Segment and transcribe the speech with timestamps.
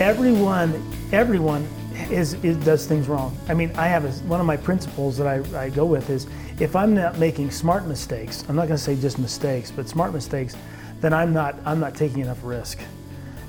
[0.00, 1.68] everyone, everyone
[2.10, 3.36] is, is does things wrong.
[3.48, 6.26] I mean, I have a, one of my principles that I, I go with is
[6.58, 10.14] if I'm not making smart mistakes, I'm not going to say just mistakes, but smart
[10.14, 10.56] mistakes,
[11.00, 12.78] then I'm not I'm not taking enough risk.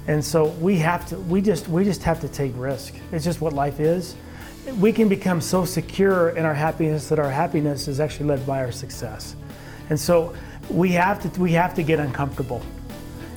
[0.08, 2.96] And so we have to we just we just have to take risk.
[3.12, 4.16] It's just what life is.
[4.78, 8.60] We can become so secure in our happiness that our happiness is actually led by
[8.60, 9.36] our success.
[9.90, 10.36] And so
[10.70, 12.62] we have to we have to get uncomfortable.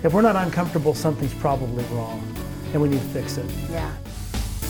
[0.02, 2.33] If we're not uncomfortable, something's probably wrong
[2.74, 3.46] and we need to fix it.
[3.70, 3.90] Yeah.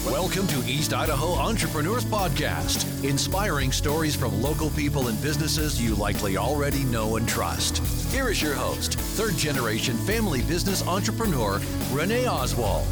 [0.07, 6.37] Welcome to East Idaho Entrepreneurs Podcast, inspiring stories from local people and businesses you likely
[6.37, 7.79] already know and trust.
[8.13, 11.59] Here is your host, third generation family business entrepreneur,
[11.91, 12.87] Renee Oswald.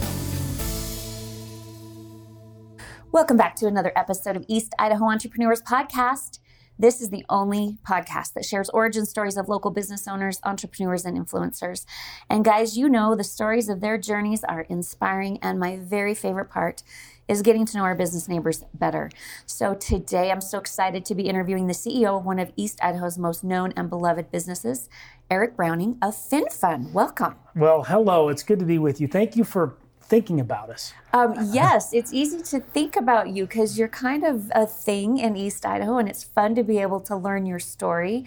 [3.13, 6.39] Welcome back to another episode of East Idaho Entrepreneurs Podcast.
[6.83, 11.17] This is the only podcast that shares origin stories of local business owners, entrepreneurs, and
[11.17, 11.87] influencers.
[12.29, 16.51] And guys, you know the stories of their journeys are inspiring, and my very favorite
[16.51, 16.83] part
[17.29, 19.13] is getting to know our business neighbors better.
[19.47, 23.17] So today I'm so excited to be interviewing the CEO of one of East Idaho's
[23.17, 24.89] most known and beloved businesses,
[25.31, 26.91] Eric Browning of FinFun.
[26.91, 27.37] Welcome.
[27.55, 28.29] Well, hello.
[28.29, 29.07] It's good to be with you.
[29.07, 29.77] Thank you for
[30.13, 30.93] thinking about us.
[31.15, 35.39] Um, yes, it's easy to think about you because you're kind of a thing in
[35.39, 38.27] East Idaho, and it's fun to be able to learn your story.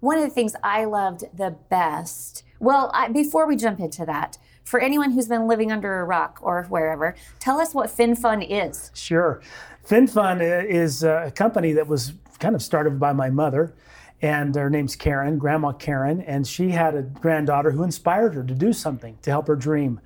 [0.00, 4.38] One of the things I loved the best, well, I, before we jump into that,
[4.64, 8.90] for anyone who's been living under a rock or wherever, tell us what FinFun is.
[8.94, 9.42] Sure.
[9.86, 13.74] FinFun is a company that was kind of started by my mother
[14.22, 18.54] and her name's Karen, Grandma Karen, and she had a granddaughter who inspired her to
[18.54, 20.00] do something to help her dream.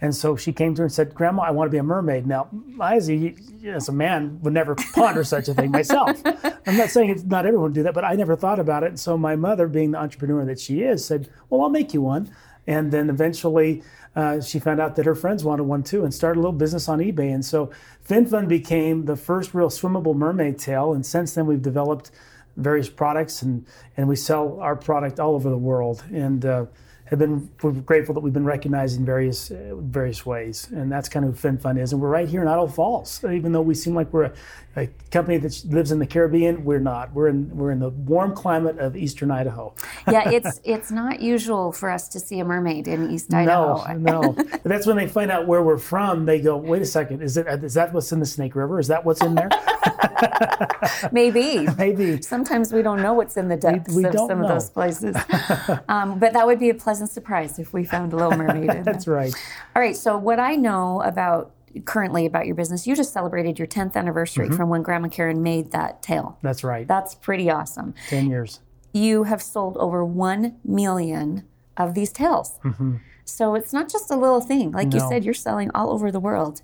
[0.00, 2.26] And so she came to her and said, Grandma, I want to be a mermaid.
[2.26, 6.20] Now, I, as a, as a man, would never ponder such a thing myself.
[6.66, 8.88] I'm not saying it's not everyone do that, but I never thought about it.
[8.88, 12.02] And so my mother, being the entrepreneur that she is, said, Well, I'll make you
[12.02, 12.30] one.
[12.66, 13.82] And then eventually
[14.14, 16.88] uh, she found out that her friends wanted one too and started a little business
[16.88, 17.32] on eBay.
[17.32, 17.70] And so
[18.06, 20.92] FinFun became the first real swimmable mermaid tail.
[20.92, 22.10] And since then, we've developed
[22.56, 23.66] various products and,
[23.96, 26.02] and we sell our product all over the world.
[26.12, 26.66] And uh,
[27.06, 31.08] have been we're grateful that we've been recognized in various uh, various ways, and that's
[31.08, 31.92] kind of who FinFun is.
[31.92, 34.32] And we're right here in Idaho Falls, even though we seem like we're a,
[34.76, 36.64] a, company that lives in the Caribbean.
[36.64, 37.12] We're not.
[37.12, 39.74] We're in we're in the warm climate of eastern Idaho.
[40.10, 43.94] yeah, it's it's not usual for us to see a mermaid in East Idaho.
[43.94, 44.44] No, no.
[44.64, 46.26] that's when they find out where we're from.
[46.26, 48.80] They go, wait a second, is it is that what's in the Snake River?
[48.80, 49.48] Is that what's in there?
[51.12, 51.66] Maybe.
[51.76, 52.22] Maybe.
[52.22, 54.44] Sometimes we don't know what's in the depths we, we of some know.
[54.44, 55.16] of those places.
[55.88, 58.82] um, but that would be a pleasant surprise if we found a little mermaid in
[58.84, 59.34] That's right.
[59.74, 59.96] All right.
[59.96, 61.52] So what I know about
[61.84, 64.56] currently about your business, you just celebrated your 10th anniversary Mm-hmm.
[64.56, 66.38] from when Grandma Karen made that tail.
[66.40, 66.88] That's right.
[66.88, 67.92] That's pretty awesome.
[68.08, 68.60] Ten years.
[68.94, 71.44] You have sold over 1 million
[71.76, 72.58] of these tails.
[73.26, 74.70] So it's not just a little thing.
[74.72, 75.08] Like you Mm-hmm.
[75.10, 76.62] Said, you're selling all over the world.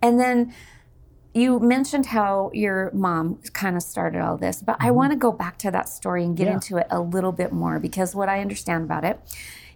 [0.00, 0.54] And then
[1.36, 5.30] you mentioned how your mom kind of started all this, but I want to go
[5.32, 6.50] back to that story and get Mm-hmm.
[6.50, 6.54] Yeah.
[6.54, 9.16] into it a little bit more because what I understand about it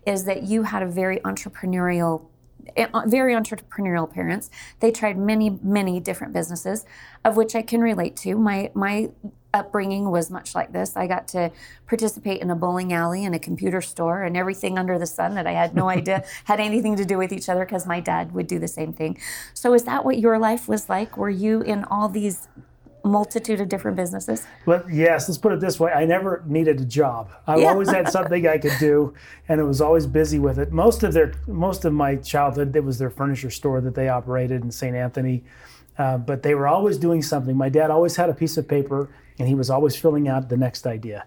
[0.06, 2.14] is that you had a very entrepreneurial
[2.76, 4.48] eh, very entrepreneurial parents.
[4.80, 6.84] They tried many, many different businesses,
[7.24, 8.36] of which I can relate to.
[8.36, 9.10] My my
[9.52, 10.96] upbringing was much like this.
[10.96, 11.50] I got to
[11.86, 15.46] participate in a bowling alley and a computer store and everything under the sun that
[15.46, 18.46] I had no idea had anything to do with each other because my dad would
[18.46, 19.18] do the same thing.
[19.54, 21.16] So is that what your life was like?
[21.16, 22.48] Were you in all these
[23.02, 24.46] multitude of different businesses?
[24.66, 27.30] But yes, let's put it this way: I never needed a job.
[27.46, 27.68] I Yeah.
[27.70, 29.14] always had something I could do,
[29.48, 30.70] and it was always busy with it.
[30.70, 34.62] Most of their, most of my childhood, it was their furniture store that they operated
[34.62, 34.94] in St.
[34.94, 35.42] Anthony.
[35.98, 37.54] Uh, but they were always doing something.
[37.56, 39.10] My dad always had a piece of paper,
[39.40, 41.24] and he was always filling out the next idea.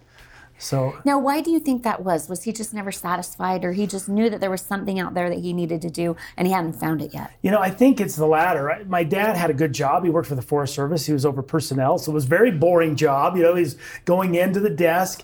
[0.59, 2.29] So Now, why do you think that was?
[2.29, 5.29] Was he just never satisfied, or he just knew that there was something out there
[5.29, 7.31] that he needed to do and he hadn't found it yet?
[7.41, 8.83] You know, I think it's the latter.
[8.87, 10.03] My dad had a good job.
[10.03, 11.05] He worked for the Forest Service.
[11.05, 13.35] He was over personnel, so it was a very boring job.
[13.35, 13.75] You know, he's
[14.05, 15.23] going into the desk,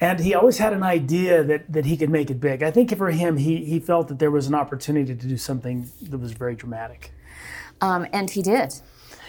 [0.00, 2.62] and he always had an idea that that he could make it big.
[2.62, 5.90] I think for him, he he felt that there was an opportunity to do something
[6.02, 7.12] that was very dramatic.
[7.80, 8.74] Um, and he did.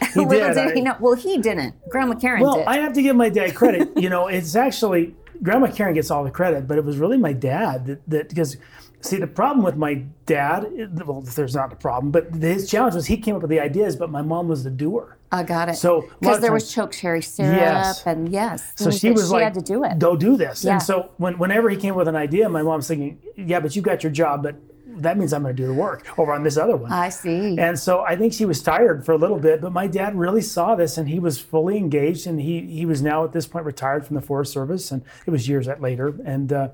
[0.14, 0.54] He Little did.
[0.54, 0.96] did he know.
[1.00, 1.76] Well, he didn't.
[1.90, 2.68] Grandma Karen Well, did.
[2.68, 3.90] I have to give my dad credit.
[3.98, 7.34] you know, it's actually Grandma Karen gets all the credit, but it was really my
[7.34, 8.58] dad that that because.
[9.00, 10.66] See, the problem with my dad,
[11.06, 13.96] well, there's not a problem, but his challenge was he came up with the ideas,
[13.96, 15.18] but my mom was the doer.
[15.32, 15.76] I got it.
[15.76, 18.04] So, because there times- was choke cherry syrup, Yes.
[18.08, 20.00] and yes, So she was she like, had to do it.
[20.00, 20.64] Go do this.
[20.64, 20.74] Yeah.
[20.74, 23.84] And so when, whenever he came with an idea, my mom's thinking, yeah, but you
[23.84, 24.56] got your job, but
[25.02, 26.92] that means I'm going to do the work over on this other one.
[26.92, 27.58] I see.
[27.58, 30.42] And so I think she was tired for a little bit, but my dad really
[30.42, 32.28] saw this and he was fully engaged.
[32.28, 35.32] And he, he was now at this point retired from the Forest Service, and it
[35.32, 36.16] was years later.
[36.26, 36.70] And uh,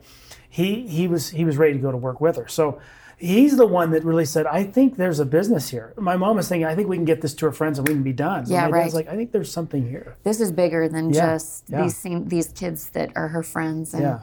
[0.50, 2.48] he he was he was ready to go to work with her.
[2.48, 2.80] So
[3.18, 5.94] he's the one that really said, I think there's a business here.
[5.98, 7.94] My mom was thinking, I think we can get this to our friends and we
[7.94, 8.46] can be done.
[8.48, 8.84] Yeah, and my right.
[8.84, 10.16] dad's like, I think there's something here.
[10.24, 11.84] This is bigger than Yeah, just yeah.
[11.84, 13.94] these these kids that are her friends.
[13.94, 14.20] And Yeah.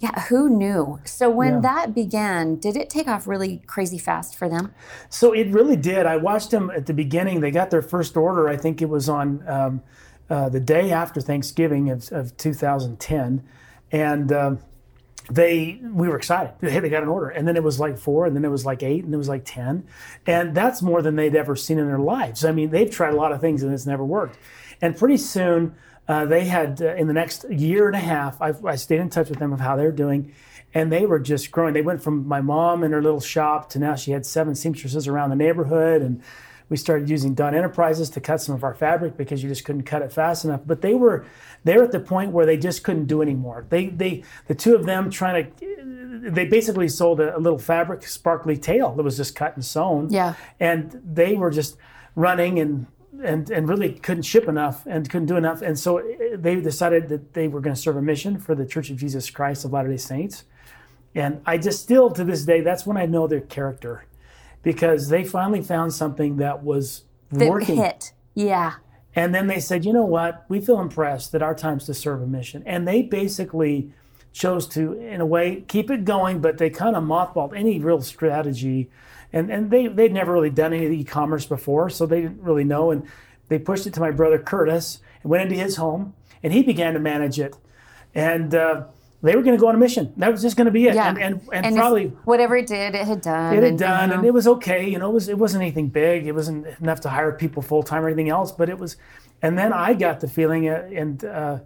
[0.00, 0.98] Yeah, who knew?
[1.04, 1.60] So when Yeah.
[1.60, 4.72] that began, did it take off really crazy fast for them?
[5.10, 6.06] So it really did.
[6.06, 7.40] I watched them at the beginning.
[7.40, 8.48] They got their first order.
[8.48, 9.82] I think it was on um,
[10.30, 13.42] uh, the day after Thanksgiving of, of 2010,
[13.92, 14.58] and um,
[15.30, 16.54] they we were excited.
[16.60, 18.64] Hey, they got an order, and then it was like four, and then it was
[18.64, 19.84] like eight, and it was like ten,
[20.26, 22.44] and that's more than they'd ever seen in their lives.
[22.44, 24.38] I mean, they've tried a lot of things, and it's never worked.
[24.80, 25.74] And pretty soon,
[26.10, 28.42] uh, they had uh, in the next year and a half.
[28.42, 30.34] I, I stayed in touch with them of how they're doing.
[30.74, 31.72] And they were just growing.
[31.72, 35.06] They went from my mom and her little shop to now she had seven seamstresses
[35.06, 36.02] around the neighborhood.
[36.02, 36.20] And
[36.68, 39.84] we started using Dunn Enterprises to cut some of our fabric because you just couldn't
[39.84, 40.62] cut it fast enough.
[40.66, 41.26] But they were
[41.62, 43.66] they were at the point where they just couldn't do anymore.
[43.68, 48.02] They they the two of them trying to they basically sold a, a little fabric
[48.04, 50.08] sparkly tail that was just cut and sewn.
[50.10, 50.34] Yeah.
[50.58, 51.76] And they were just
[52.16, 52.86] running and
[53.22, 55.62] and and really couldn't ship enough and couldn't do enough.
[55.62, 58.66] And so eh, they decided that they were going to serve a mission for the
[58.66, 60.44] Church of Jesus Christ of Latter-day Saints.
[61.14, 64.04] And I just still to this day, that's when I know their character
[64.62, 67.76] because they finally found something that was That working.
[67.76, 68.12] hit.
[68.34, 68.74] Yeah.
[69.16, 70.44] And then they said, you know what?
[70.48, 72.62] We feel impressed that our time's to serve a mission.
[72.64, 73.92] And they basically
[74.32, 78.00] chose to, in a way, keep it going, but they kind of mothballed any real
[78.02, 78.88] strategy.
[79.32, 82.22] And, and they, they'd never really done any of the e commerce before, so they
[82.22, 82.90] didn't really know.
[82.90, 83.06] And
[83.48, 86.94] they pushed it to my brother Curtis and went into his home, and he began
[86.94, 87.56] to manage it.
[88.14, 88.84] And uh,
[89.22, 90.12] they were going to go on a mission.
[90.16, 90.94] That was just going to be it.
[90.94, 91.10] Yeah.
[91.10, 93.52] And, and, and, if probably whatever it did, it had done.
[93.52, 94.88] it had and, done, you and it was okay.
[94.88, 96.26] You know, it was it wasn't anything big.
[96.26, 98.50] It wasn't enough to hire people full time or anything else.
[98.50, 98.96] But it was,
[99.42, 101.58] and then I got the feeling, uh, and uh,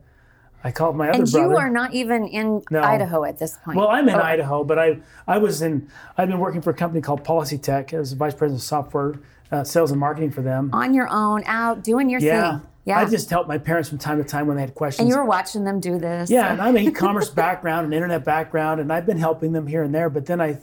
[0.67, 1.49] I called my other and brother.
[1.51, 2.81] you are not even in No.
[2.83, 3.77] Idaho at this point.
[3.77, 5.89] well, I'm in Oh, Idaho, but I I was in.
[6.17, 9.15] I've been working for a company called Policy Tech as a vice president of software
[9.53, 10.71] uh, sales and marketing for them.
[10.73, 12.67] On your own, out doing your Yeah, thing.
[12.87, 12.99] Yeah.
[12.99, 15.01] I just helped my parents from time to time when they had questions.
[15.05, 16.31] and you were watching them do this.
[16.31, 19.83] Yeah, and I'm an e-commerce background, an internet background, and I've been helping them here
[19.83, 20.09] and there.
[20.11, 20.59] But then I,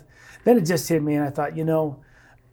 [0.45, 1.97] then it just hit me, and I thought, you know,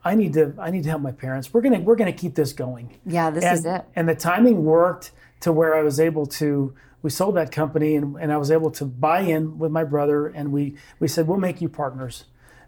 [0.04, 1.52] I need to, I need to help my parents.
[1.52, 2.98] We're gonna, we're gonna keep this going.
[3.06, 3.84] Yeah, this and, is it.
[3.96, 6.74] And the timing worked to where I was able to.
[7.02, 10.26] We sold that company, and, and I was able to buy in with my brother,
[10.26, 12.24] and we we said we'll make you partners.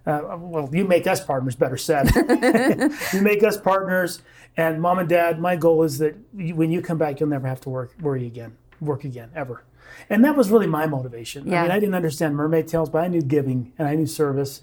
[0.07, 2.11] Uh, well, you make us partners, better said.
[3.13, 4.23] you make us partners,
[4.57, 5.41] and mom and dad.
[5.41, 8.27] My goal is that you, when you come back, you'll never have to work worry
[8.27, 9.65] again, work again, ever.
[10.09, 11.49] And that was really my motivation.
[11.49, 11.63] I Yeah.
[11.63, 14.63] mean, I didn't understand mermaid tales, but I knew giving and I knew service,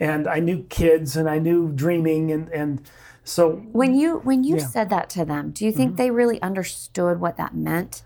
[0.00, 2.80] and I knew kids and I knew dreaming, and and
[3.24, 4.62] so When you when you Yeah.
[4.62, 4.70] Mm-hmm.
[4.72, 8.02] said that to them, do you think they really understood what that meant?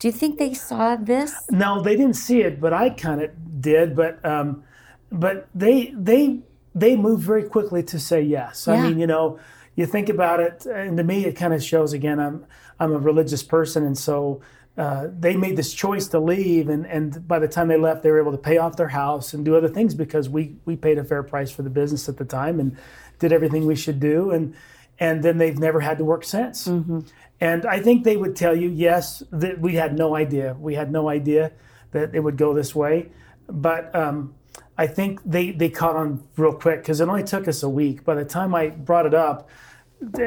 [0.00, 1.34] Do you think they saw this?
[1.50, 3.30] No, they didn't see it, but I kind of
[3.60, 3.94] did.
[3.94, 4.64] But um,
[5.12, 6.40] but they they
[6.74, 8.66] they moved very quickly to say yes.
[8.66, 9.38] I mean, you know,
[9.76, 11.92] you think about it, and to me, it kind of shows.
[11.92, 12.46] Again, I'm
[12.80, 14.40] I'm a religious person, and so.
[14.78, 18.10] Uh, they made this choice to leave, and, and by the time they left, they
[18.10, 20.96] were able to pay off their house and do other things because we, we paid
[20.96, 22.78] a fair price for the business at the time and
[23.18, 24.54] did everything we should do, and
[24.98, 26.66] and then they've never had to work since.
[27.40, 30.56] And I think they would tell you, yes, that we had no idea.
[30.58, 31.52] We had no idea
[31.92, 33.10] that it would go this way.
[33.48, 34.34] But um,
[34.76, 38.04] I think they, they caught on real quick because it only took us a week.
[38.04, 39.48] By the time I brought it up,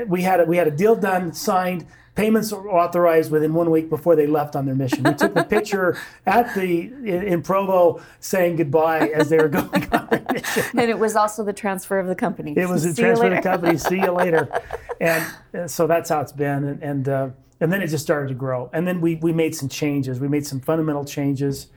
[0.07, 1.85] we had a, we had a deal done, signed,
[2.15, 5.03] payments were authorized within one week before they left on their mission.
[5.03, 9.89] We took the picture at the in, in Provo saying goodbye as they were going
[9.91, 10.63] on their mission.
[10.77, 12.53] And it was also the transfer of the company.
[12.55, 13.77] It was a See transfer of the company.
[13.77, 14.49] See you later.
[15.01, 16.63] And uh, so that's how it's been.
[16.63, 17.29] And and, uh,
[17.59, 18.69] and then it just started to grow.
[18.71, 20.19] And then we we made some changes.
[20.19, 21.67] We made some fundamental changes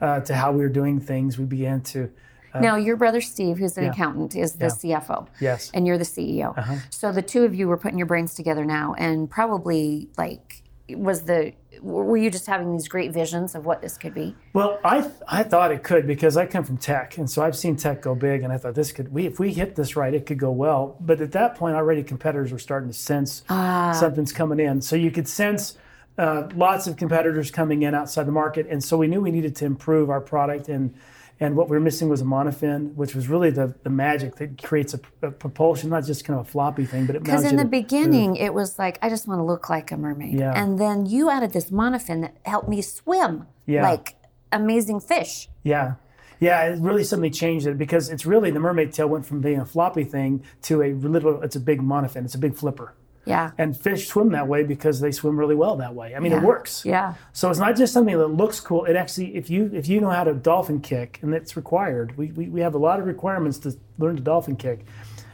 [0.00, 1.36] uh, to how we were doing things.
[1.36, 2.10] We began to
[2.58, 3.90] Now, your brother Steve, who's an Yeah.
[3.90, 5.26] accountant, is the CFO.
[5.40, 5.68] Yes.
[5.68, 5.78] Uh-huh.
[5.78, 6.54] And you're the CEO.
[6.90, 10.62] So the two of you were putting your brains together now, and probably like
[10.96, 14.34] was the were you just having these great visions of what this could be?
[14.52, 17.76] Well, I I thought it could because I come from tech, and so I've seen
[17.76, 20.26] tech go big, and I thought this could we if we hit this right, it
[20.26, 20.96] could go well.
[21.00, 25.10] But at that point, already competitors were starting to sense something's coming in, so you
[25.10, 25.76] could sense.
[26.18, 29.56] Uh, lots of competitors coming in outside the market, and so we knew we needed
[29.56, 30.92] to improve our product, and
[31.40, 34.62] and what we were missing was a monofin, which was really the, the magic that
[34.62, 37.56] creates a, a propulsion, not just kind of a floppy thing, but it Because in
[37.56, 40.52] the beginning, it was like I just want to look like a mermaid, Yeah.
[40.54, 43.82] and then you added this monofin that helped me swim Yeah.
[43.82, 44.16] like
[44.52, 45.48] amazing fish.
[45.62, 45.94] Yeah.
[46.40, 49.60] Yeah, it really suddenly changed it because it's really the mermaid tail went from being
[49.60, 52.94] a floppy thing to a little, it's a big monofin, it's a big flipper.
[53.26, 53.50] Yeah.
[53.58, 56.14] And fish swim that way because they swim really well that way.
[56.14, 56.38] I mean, Yeah.
[56.38, 56.84] it works.
[56.84, 57.14] Yeah.
[57.32, 58.86] So it's not just something that looks cool.
[58.86, 62.32] It actually, if you if you know how to dolphin kick, and it's required, we,
[62.32, 64.86] we, we have a lot of requirements to learn to dolphin kick,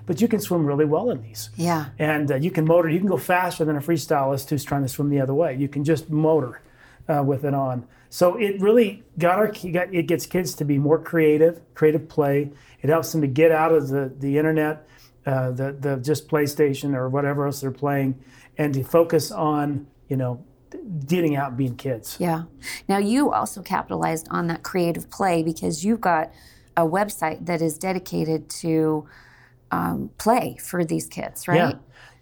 [0.04, 1.50] but you can swim really well in these.
[1.56, 1.86] Yeah.
[1.98, 2.88] And uh, you can motor.
[2.88, 5.54] You can go faster than a freestylist who's trying to swim the other way.
[5.54, 6.60] You can just motor
[7.08, 7.86] uh, with it on.
[8.08, 12.50] So it really got our got, it gets kids to be more creative, creative play.
[12.82, 14.86] It helps them to get out of the the internet,
[15.26, 18.18] uh, the the just PlayStation or whatever else they're playing,
[18.56, 20.44] and to focus on you know
[21.06, 22.16] getting out and being kids.
[22.18, 22.44] Yeah.
[22.88, 26.32] Now you also capitalized on that creative play because you've got
[26.76, 29.06] a website that is dedicated to
[29.70, 31.56] um, play for these kids, right?
[31.56, 31.72] Yeah.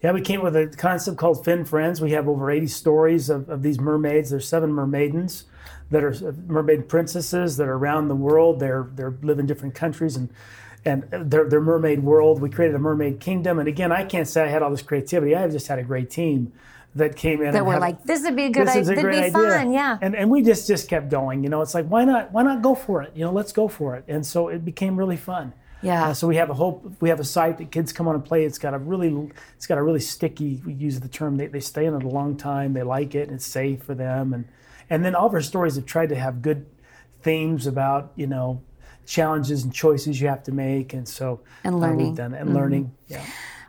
[0.03, 1.99] Yeah, we came with a concept called Fin Friends.
[1.99, 4.29] We have over 80 stories of, of these mermaids.
[4.29, 5.45] There's seven mermaidens
[5.91, 6.15] that are
[6.47, 8.61] mermaid princesses that are around the world.
[8.61, 10.29] They're they're live in different countries and
[10.85, 12.41] and their their mermaid world.
[12.41, 13.59] We created a mermaid kingdom.
[13.59, 15.35] And again, I can't say I had all this creativity.
[15.35, 16.53] I just had a great team
[16.95, 18.83] that came in That and were had- like, this would be a good this idea.
[18.83, 19.59] is a That'd great be idea.
[19.59, 19.73] fun.
[19.73, 19.99] Yeah.
[20.01, 21.43] And and we just just kept going.
[21.43, 23.13] You know, it's like why not why not go for it?
[23.15, 24.05] You know, let's go for it.
[24.09, 25.53] And so it became really fun.
[25.83, 26.09] Yeah.
[26.09, 28.25] Uh, so we have a whole we have a site that kids come on and
[28.25, 28.45] play.
[28.45, 30.63] It's got a really it's got a really sticky.
[30.65, 32.73] We use the term they, they stay in it a long time.
[32.75, 33.29] They like it.
[33.29, 34.33] And it's safe for them.
[34.33, 34.45] And
[34.89, 36.65] and then all of our stories have tried to have good
[37.23, 38.63] themes about you know
[39.07, 40.93] challenges and choices you have to make.
[40.93, 42.07] And so And uh, learning.
[42.09, 42.93] We've done and learning.
[43.09, 43.25] Yeah.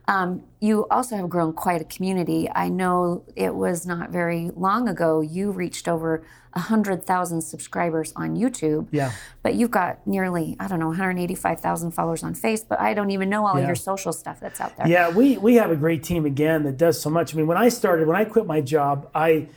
[0.07, 2.47] Um, you also have grown quite a community.
[2.53, 6.23] I know it was not very long ago you reached over
[6.53, 8.87] 100,000 subscribers on YouTube.
[8.91, 9.11] Yeah.
[9.41, 12.67] But you've got nearly, I don't know, 185,000 followers on Facebook.
[12.69, 13.65] But I don't even know all Yeah.
[13.65, 14.87] your social stuff that's out there.
[14.87, 17.33] Yeah, we we have a great team again that does so much.
[17.33, 19.47] I mean, when I started, when I quit my job, I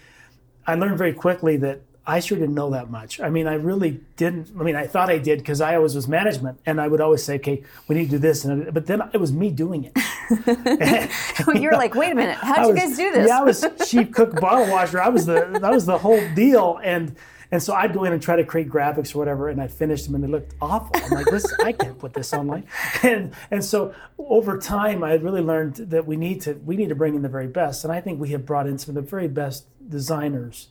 [0.67, 3.21] I learned very quickly that I sure didn't know that much.
[3.21, 4.51] I mean, I really didn't.
[4.59, 7.23] I mean, I thought I did because I always was management, and I would always
[7.23, 11.11] say, "Okay, we need to do this," and but then it was me doing it.
[11.61, 13.29] You're like, wait a minute, how did you guys do this?
[13.29, 15.01] Yeah, I was chief cook, bottle washer.
[15.01, 17.15] I was the that was the whole deal, and
[17.51, 20.07] and so I'd go in and try to create graphics or whatever, and I finished
[20.07, 20.91] them, and they looked awful.
[21.03, 22.65] I'm like, this I can't put this online,
[23.03, 26.95] and and so over time, I really learned that we need to we need to
[26.95, 29.11] bring in the very best, and I think we have brought in some of the
[29.11, 30.69] very best designers,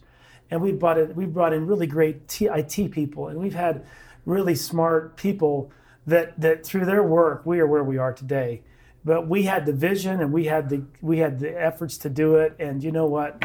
[0.52, 3.86] and we brought it we brought in really great T, IT people, and we've had
[4.26, 5.72] really smart people
[6.06, 8.62] that that through their work we are where we are today.
[9.04, 12.36] But we had the vision and we had the we had the efforts to do
[12.36, 12.56] it.
[12.60, 13.42] And you know what?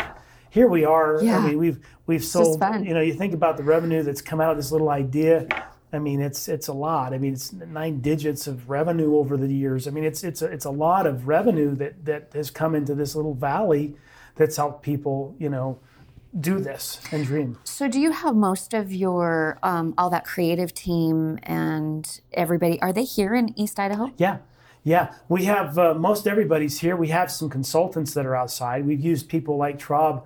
[0.50, 1.21] Here we are.
[1.23, 1.38] Yeah.
[1.38, 2.85] i mean we've we've sold fun.
[2.85, 5.47] you know you think about the revenue that's come out of this little idea.
[5.92, 7.12] I mean it's it's a lot.
[7.12, 9.87] I mean it's nine digits of revenue over the years.
[9.87, 12.94] I mean it's it's a, it's a lot of revenue that that has come into
[12.94, 13.97] this little valley
[14.35, 15.78] that's helped people you know
[16.41, 20.73] do this and dream So, do you have most of your um, all that creative
[20.73, 22.81] team and everybody?
[22.81, 24.12] Are they here in East Idaho?
[24.17, 24.39] Yeah,
[24.83, 25.15] yeah.
[25.29, 26.97] We have uh, most everybody's here.
[26.97, 28.87] We have some consultants that are outside.
[28.87, 30.25] We've used people like Traub.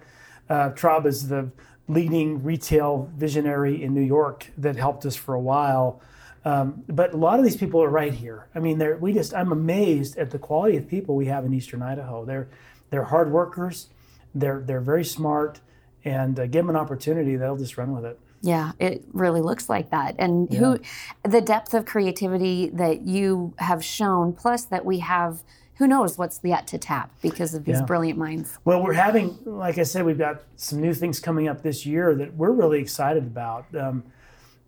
[0.49, 1.51] Uh, Traub is the
[1.89, 6.01] leading retail visionary in New York that helped us for a while.
[6.45, 8.47] Um, but a lot of these people are right here.
[8.55, 11.53] I mean, they're, we just I'm amazed at the quality of people we have in
[11.53, 12.25] Eastern Idaho.
[12.25, 12.49] They're
[12.91, 13.89] they're hard workers.
[14.35, 15.61] They're they're very smart,
[16.07, 18.19] and uh, give them an opportunity, they'll just run with it.
[18.41, 20.15] Yeah, it really looks like that.
[20.19, 20.79] And who,
[21.25, 25.43] the depth of creativity that you have shown, plus that we have,
[25.79, 27.85] who knows what's yet to tap because of these Yeah.
[27.87, 28.57] brilliant minds.
[28.65, 32.15] Well, we're having, like I said, we've got some new things coming up this year
[32.15, 33.67] that we're really excited about.
[33.75, 34.05] Um,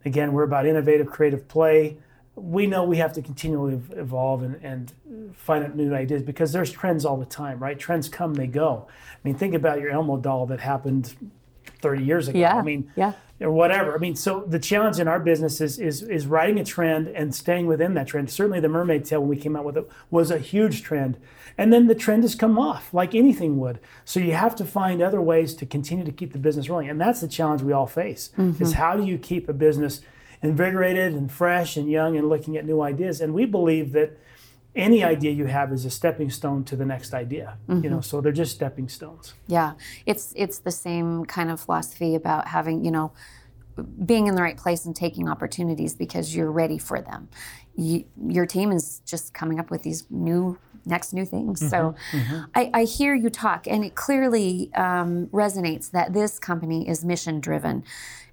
[0.03, 1.97] again, we're about innovative, creative play.
[2.39, 6.71] We know we have to continually evolve and, and find out new ideas because there's
[6.71, 7.77] trends all the time, right?
[7.77, 8.87] Trends come, they go.
[8.89, 11.15] I mean, think about your Elmo doll that happened
[11.81, 12.39] 30 years ago.
[12.39, 13.13] Yeah, I mean, yeah.
[13.39, 13.95] or whatever.
[13.95, 17.33] I mean, so the challenge in our business is, is is riding a trend and
[17.33, 18.29] staying within that trend.
[18.29, 21.17] Certainly, the mermaid tail when we came out with it was a huge trend,
[21.57, 23.79] and then the trend has come off like anything would.
[24.05, 26.99] So you have to find other ways to continue to keep the business rolling, and
[26.99, 28.71] that's the challenge we all face: is mm-hmm.
[28.71, 30.01] how do you keep a business
[30.41, 33.21] invigorated and fresh and young and looking at new ideas?
[33.21, 34.17] And we believe that
[34.75, 37.57] any idea you have is a stepping stone to the next idea.
[37.67, 37.89] You mm-hmm.
[37.89, 39.33] know, so they're just stepping stones.
[39.47, 39.73] Yeah,
[40.05, 43.11] it's it's the same kind of philosophy about having you know
[44.05, 47.29] being in the right place and taking opportunities because you're ready for them.
[47.79, 51.67] You, your team is just coming up with these new next new things.
[51.69, 51.95] So
[52.55, 57.39] I, I hear you talk, and it clearly um, resonates that this company is mission
[57.39, 57.83] driven.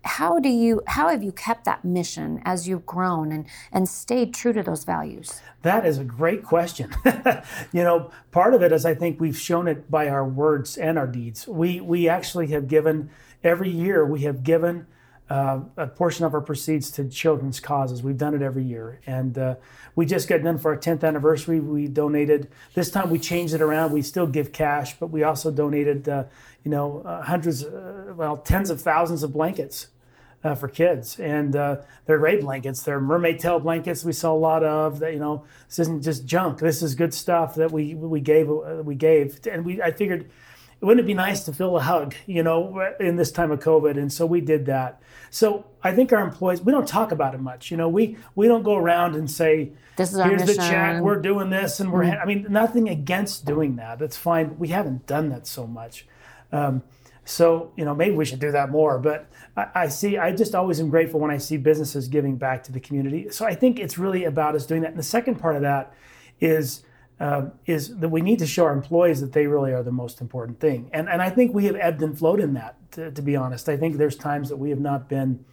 [0.05, 4.35] How do you how have you kept that mission as you've grown and and stayed
[4.35, 5.41] true to those values?
[5.63, 6.95] That is a great question.
[7.73, 10.97] you know, part of it is I think we've shown it by our words and
[10.97, 11.49] our deeds.
[11.49, 13.11] We we actually have given
[13.43, 14.87] every year we have given
[15.29, 18.03] uh, a portion of our proceeds to children's causes.
[18.03, 19.57] We've done it every year, and uh,
[19.97, 21.59] we just got done for our 10th anniversary.
[21.59, 22.49] We donated.
[22.75, 23.93] This time we changed it around.
[23.93, 26.25] We still give cash, but we also donated, uh,
[26.63, 29.89] you know, uh, hundreds, uh, well, tens of thousands of blankets.
[30.45, 32.85] Uh, for kids, and they're great blankets.
[32.85, 34.05] They're mermaid tail blankets.
[34.05, 35.13] We sell a lot of that.
[35.13, 36.59] You know, this isn't just junk.
[36.61, 40.31] This is good stuff that we we gave we gave, and we I figured
[40.81, 43.97] wouldn't it be nice to feel a hug, you know, in this time of COVID?
[43.97, 45.01] And so we did that.
[45.31, 47.71] So I think our employees, we don't talk about it much.
[47.71, 51.03] You know, we we don't go around and say, "This is here's our the check,
[51.03, 52.05] we're doing this," and we're.
[52.05, 52.23] Mm-hmm.
[52.23, 53.99] I mean, nothing against doing that.
[53.99, 54.59] That's fine.
[54.59, 56.07] We haven't done that so much.
[56.53, 56.83] Um,
[57.25, 58.99] so you know, maybe we should do that more.
[58.99, 62.63] But I, I, see, I just always am grateful when I see businesses giving back
[62.65, 63.31] to the community.
[63.31, 64.91] So I think it's really about us doing that.
[64.91, 65.93] And the second part of that
[66.41, 66.85] is
[67.19, 70.21] uh, is that we need to show our employees that they really are the most
[70.21, 70.91] important thing.
[70.93, 73.69] And, and I think we have ebbed and flowed in that, to, to be honest.
[73.69, 75.45] I think there's times that we have not been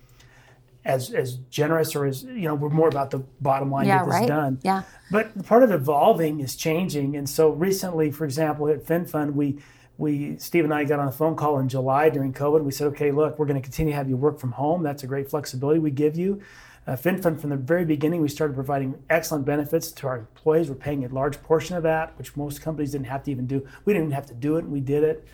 [0.85, 4.05] as as generous or as, you know, we're more about the bottom line, yeah, get
[4.05, 4.27] this right?
[4.27, 4.59] done.
[4.63, 4.83] Yeah.
[5.09, 7.15] But part of evolving is changing.
[7.15, 9.59] And so recently, for example, at FinFun, we
[9.97, 12.63] we Steve and I got on a phone call in July during COVID.
[12.63, 14.83] We said, okay, look, we're going to continue to have you work from home.
[14.83, 16.41] That's a great flexibility we give you.
[16.85, 20.69] Uh, FinFun, from the very beginning, we started providing excellent benefits to our employees.
[20.69, 23.65] We're paying a large portion of that, which most companies didn't have to even do.
[23.85, 25.25] We didn't even have to do it, and we did it.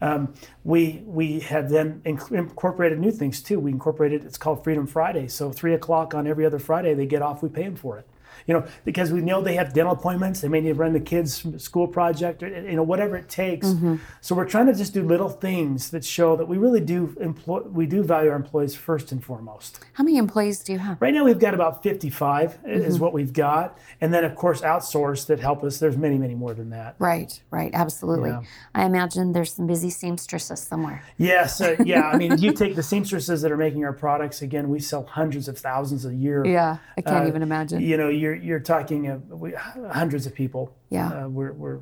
[0.00, 3.58] Um, we we have then inc- incorporated new things too.
[3.58, 5.26] We incorporated it's called Freedom Friday.
[5.26, 7.42] So three o'clock on every other Friday, they get off.
[7.42, 8.06] We pay them for it
[8.48, 11.00] you know, because we know they have dental appointments, they may need to run the
[11.00, 13.66] kids' school project, or, you know, whatever it takes.
[13.66, 13.96] Mm-hmm.
[14.22, 17.60] So we're trying to just do little things that show that we really do employ,
[17.60, 19.80] we do value our employees first and foremost.
[19.92, 21.00] How many employees do you have?
[21.00, 22.70] Right now we've got about 55 mm-hmm.
[22.70, 25.78] is what we've got, and then of course outsourced that help us.
[25.78, 26.96] There's many, many more than that.
[26.98, 28.30] Right, right, absolutely.
[28.30, 28.42] Yeah.
[28.74, 31.04] I imagine there's some busy seamstresses somewhere.
[31.18, 32.08] Yes, uh, yeah.
[32.08, 34.40] I mean, you take the seamstresses that are making our products.
[34.40, 36.46] Again, we sell hundreds of thousands a year.
[36.46, 37.82] Yeah, I can't uh, even imagine.
[37.82, 40.76] You know, you're you're talking we, hundreds of people.
[40.90, 41.80] Yeah, uh, we're we're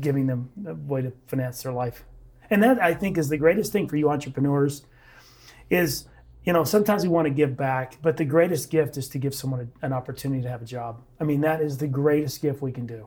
[0.00, 2.04] giving them a way to finance their life,
[2.50, 4.84] and that I think is the greatest thing for you entrepreneurs.
[5.70, 6.06] Is
[6.44, 9.34] you know sometimes we want to give back, but the greatest gift is to give
[9.34, 11.00] someone a, an opportunity to have a job.
[11.20, 13.06] I mean, that is the greatest gift we can do.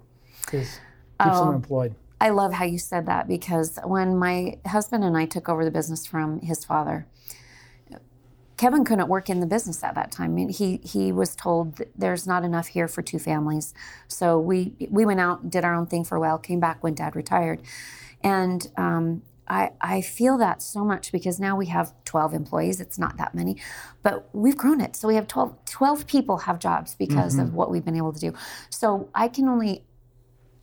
[0.52, 0.80] Is
[1.20, 1.34] keep oh.
[1.34, 1.96] someone employed.
[2.22, 5.72] I love how you said that because when my husband and I took over the
[5.72, 7.08] business from his father,
[8.58, 10.32] Kevin couldn't work in the business at that time.
[10.32, 13.74] I mean, he he was told there's not enough here for two families.
[14.08, 16.94] So we we went out, did our own thing for a while, came back when
[16.94, 17.62] Dad retired,
[18.24, 22.80] and um, I I feel that so much because now we have 12 employees.
[22.80, 23.58] It's not that many,
[24.04, 24.96] but we've grown it.
[24.96, 27.48] So we have 12 12 people have jobs because mm-hmm.
[27.48, 28.34] of what we've been able to do.
[28.70, 29.84] So I can only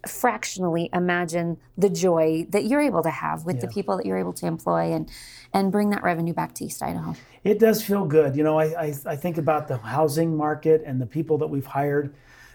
[0.07, 3.62] fractionally imagine the joy that you're able to have with yeah.
[3.62, 5.11] the people that you're able to employ and
[5.53, 7.15] and bring that revenue back to East Idaho.
[7.45, 8.35] It does feel good.
[8.37, 11.67] You know, I, I, I think about the housing market and the people that we've
[11.67, 12.15] hired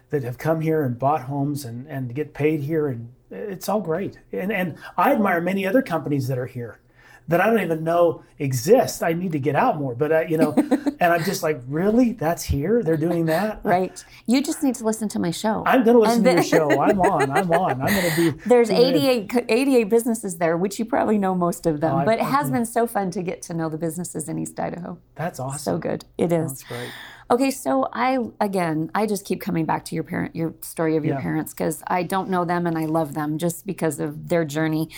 [0.09, 3.81] that have come here and bought homes and, and get paid here and it's all
[3.81, 4.19] great.
[4.31, 6.79] And and I admire many other companies that are here
[7.27, 9.03] that I don't even know exist.
[9.03, 10.53] I need to get out more, but uh, you know,
[10.99, 12.13] and I'm just like, really?
[12.13, 12.81] That's here?
[12.83, 13.61] They're doing that?
[13.63, 14.03] Right.
[14.25, 15.63] You just need to listen to my show.
[15.65, 16.81] I'm going to listen then, to your show.
[16.81, 17.29] I'm on.
[17.31, 17.81] I'm on.
[17.81, 18.43] I'm going to be.
[18.45, 22.23] There's 88, 88 businesses there, which you probably know most of them, oh, but I,
[22.23, 24.97] it has I, been so fun to get to know the businesses in East Idaho.
[25.15, 25.59] That's awesome.
[25.59, 26.05] So good.
[26.17, 26.61] It is.
[26.61, 26.89] That's great.
[27.29, 31.03] Okay, so I again, I just keep coming back to your parent, your story of
[31.03, 31.21] your yeah.
[31.21, 34.89] parents because I don't know them and I love them just because of their journey.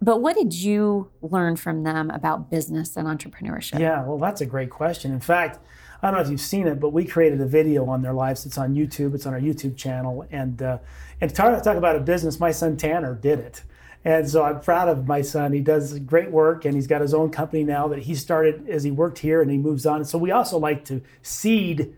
[0.00, 3.80] But what did you learn from them about business and entrepreneurship?
[3.80, 5.12] Yeah, well, that's a great question.
[5.12, 5.58] In fact,
[6.00, 8.46] I don't know if you've seen it, but we created a video on their lives.
[8.46, 9.14] It's on YouTube.
[9.14, 10.26] It's on our YouTube channel.
[10.30, 10.78] And uh,
[11.20, 13.64] and to talk, about a business, my son Tanner did it.
[14.04, 15.52] And so I'm proud of my son.
[15.52, 18.84] He does great work and he's got his own company now that he started as
[18.84, 20.04] he worked here and he moves on.
[20.04, 21.96] So we also like to seed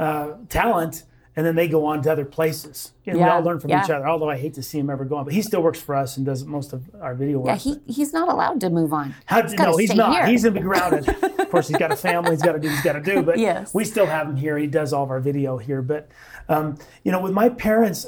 [0.00, 1.04] uh, talent
[1.36, 2.92] and then they go on to other places.
[3.06, 3.84] And yeah, we all learn from yeah.
[3.84, 4.08] each other.
[4.08, 6.16] Although I hate to see him ever go on, but he still works for us
[6.16, 7.48] and does most of our video work.
[7.48, 9.14] Yeah, he, he's not allowed to move on.
[9.26, 10.14] How, he's no, he's not.
[10.14, 10.26] Here.
[10.26, 11.06] He's gonna be grounded.
[11.38, 12.30] of course, he's got a family.
[12.30, 12.68] He's got to do.
[12.70, 13.22] He's got to do.
[13.22, 13.74] But yes.
[13.74, 14.56] we still have him here.
[14.56, 15.82] He does all of our video here.
[15.82, 16.08] But
[16.48, 18.06] um, you know, with my parents,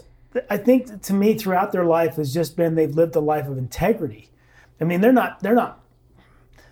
[0.49, 3.59] I think to me throughout their life has just been they've lived a life of
[3.59, 4.31] integrity.
[4.81, 5.41] I mean, they're not.
[5.41, 5.85] They're not.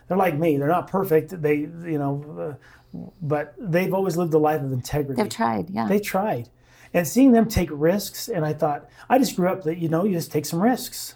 [0.09, 0.57] They're like me.
[0.57, 1.42] They're not perfect.
[1.42, 2.57] They, you know.
[2.59, 2.66] Uh,
[3.23, 5.23] but they've always lived a life of integrity.
[5.23, 5.87] They've tried, yeah.
[5.89, 6.49] They tried
[6.97, 8.29] and seeing them take risks.
[8.29, 11.15] And I thought, I just grew up that, you know, you just take some risks.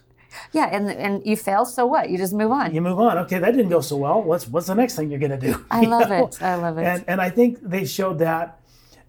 [0.53, 2.09] Yeah, and and you fail, so what?
[2.09, 2.73] You just move on.
[2.73, 3.19] You move on.
[3.19, 4.23] Okay, that didn't go so well.
[4.23, 5.64] What's what's the next thing you're going to do?
[5.73, 6.27] I love know?
[6.27, 6.40] it.
[6.40, 6.85] I love it.
[6.85, 8.61] And and I think they showed that,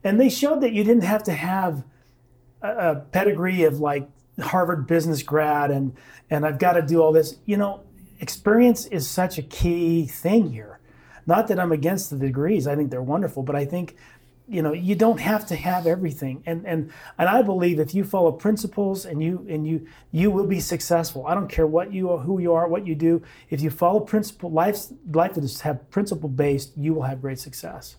[0.04, 1.84] and they showed that you didn't have to have
[2.64, 5.96] a, a pedigree of like Harvard business grad and
[6.32, 7.38] and I've got to do all this.
[7.46, 7.82] You know,
[8.20, 10.71] experience is such a key thing here.
[11.26, 12.68] Not that I'm against the degrees.
[12.68, 13.96] I think they're wonderful, but I think
[14.48, 16.44] you know you don't have to have everything.
[16.46, 20.48] And and and i believe if you follow principles and you and you you will
[20.48, 21.26] be successful.
[21.26, 24.00] I don't care what you are who you are what you do if you follow
[24.00, 27.96] principle life life that is have principle based you will have great success.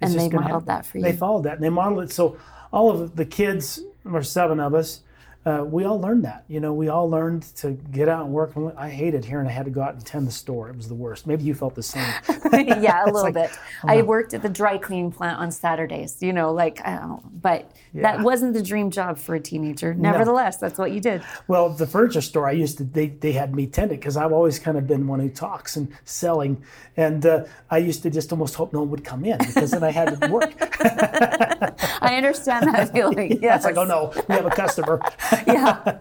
[0.00, 1.04] It's and they modeled that for you.
[1.04, 1.54] they followed that.
[1.54, 2.12] And they modeled it.
[2.12, 2.36] So
[2.72, 5.00] all of the kids or seven of us
[5.46, 6.44] uh, we all learned that.
[6.48, 8.52] You know, we all learned to get out and work.
[8.76, 10.70] I hated hearing I had to go out and tend the store.
[10.70, 11.26] It was the worst.
[11.26, 12.02] Maybe you felt the same.
[12.52, 13.50] yeah, a little like, bit.
[13.82, 16.22] Oh, I worked at the dry cleaning plant on Saturdays.
[16.22, 18.02] You know, like I don't know, but yeah.
[18.02, 19.92] that wasn't the dream job for a teenager.
[19.92, 20.68] Nevertheless, no.
[20.68, 21.22] that's what you did.
[21.46, 24.32] Well, the furniture store I used to, they they had me tend it because I've
[24.32, 26.62] always kind of been one who talks and selling,
[26.96, 29.84] and uh, I used to just almost hope no one would come in because then
[29.84, 30.54] I had to work.
[32.00, 33.32] I understand that feeling.
[33.32, 33.56] Yeah, yes.
[33.56, 35.00] It's like, oh no, we have a customer.
[35.46, 35.98] yeah.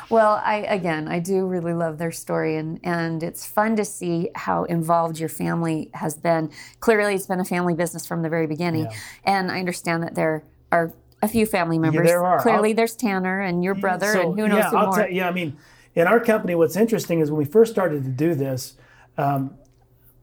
[0.10, 4.30] well, I again, I do really love their story, and and it's fun to see
[4.34, 6.50] how involved your family has been.
[6.80, 8.96] Clearly, it's been a family business from the very beginning, yeah.
[9.24, 12.06] and I understand that there are a few family members.
[12.06, 12.40] Yeah, there are.
[12.40, 14.96] Clearly, I'll, there's Tanner and your brother, so, and who knows yeah, who I'll more.
[14.96, 15.56] Tell, yeah, I mean,
[15.94, 18.76] in our company, what's interesting is when we first started to do this,
[19.18, 19.56] um,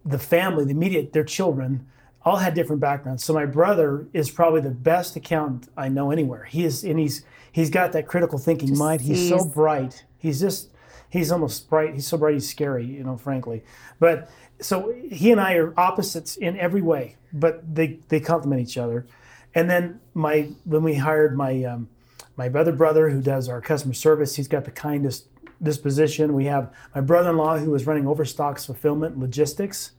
[0.05, 1.85] the family, the immediate, their children
[2.27, 3.23] all had different backgrounds.
[3.23, 6.43] So my brother is probably the best accountant I know anywhere.
[6.43, 8.99] He is, and he's he's got that critical thinking just mind.
[8.99, 10.03] He's so bright.
[10.17, 10.69] He's just
[11.09, 11.93] he's almost bright.
[11.93, 12.33] He's so bright.
[12.33, 13.63] He's scary, you know, frankly.
[13.97, 18.77] But so he and I are opposites in every way, but they they complement each
[18.77, 19.07] other.
[19.55, 21.87] And then my when we hired my um,
[22.35, 25.27] my other brother who does our customer service, he's got the kindest
[25.63, 26.33] disposition.
[26.33, 29.93] We have my brother-in-law who was running overstocks fulfillment logistics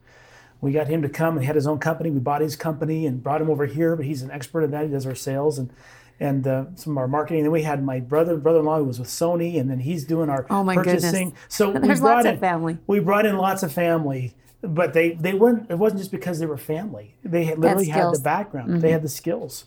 [0.61, 2.11] we got him to come and he had his own company.
[2.11, 4.85] We bought his company and brought him over here, but he's an expert in that.
[4.85, 5.71] He does our sales and
[6.19, 7.39] and uh, some of our marketing.
[7.39, 10.29] And then we had my brother, brother-in-law, who was with Sony, and then he's doing
[10.29, 11.29] our oh my purchasing.
[11.29, 11.45] Goodness.
[11.47, 12.77] So there's lots in, of family.
[12.87, 15.69] We brought in lots of family, but they they weren't.
[15.71, 17.15] It wasn't just because they were family.
[17.23, 18.69] They had, literally had the background.
[18.69, 18.79] Mm-hmm.
[18.79, 19.65] They had the skills.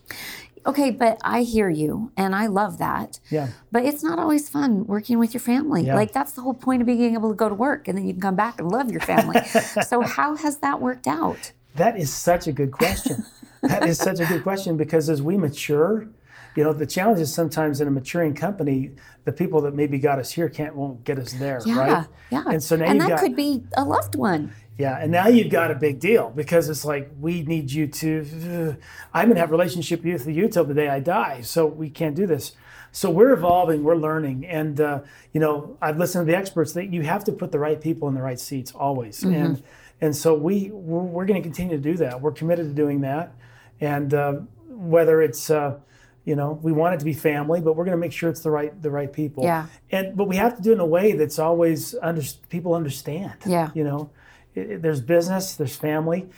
[0.65, 3.19] Okay, but I hear you and I love that.
[3.31, 3.49] Yeah.
[3.71, 5.85] But it's not always fun working with your family.
[5.85, 5.97] Yeah.
[5.97, 8.13] Like that's the whole point of being able to go to work and then you
[8.15, 9.43] can come back and love your family.
[9.87, 11.53] so how has that worked out?
[11.75, 13.25] That is such a good question.
[13.63, 16.09] that is such a good question because as we mature,
[16.55, 18.93] you know, the challenge is sometimes in a maturing company,
[19.25, 22.07] the people that maybe got us here can't won't get us there, yeah, right?
[22.31, 22.45] Yeah.
[22.47, 24.53] And so now and that got, could be a loved one.
[24.83, 28.77] Yeah, and now you've got a big deal because it's like we need you to.
[29.15, 32.27] I'm gonna have relationship with you till the day I die, so we can't do
[32.27, 32.53] this.
[32.91, 35.01] So we're evolving, we're learning, and uh,
[35.33, 38.09] you know, I've listened to the experts that you have to put the right people
[38.09, 39.35] in the right seats always, mm-hmm.
[39.35, 39.63] and
[40.01, 42.21] and so we we're, we're going to continue to do that.
[42.21, 43.37] We're committed to doing that,
[43.81, 44.33] and uh,
[44.67, 45.79] whether it's uh,
[46.25, 48.41] you know we want it to be family, but we're going to make sure it's
[48.41, 49.45] the right the right people.
[49.45, 49.67] Yeah.
[49.93, 53.37] And but we have to do it in a way that's always under people understand.
[53.47, 53.71] Yeah.
[53.75, 54.11] You know,
[54.55, 56.29] it, it, there's business, there's family.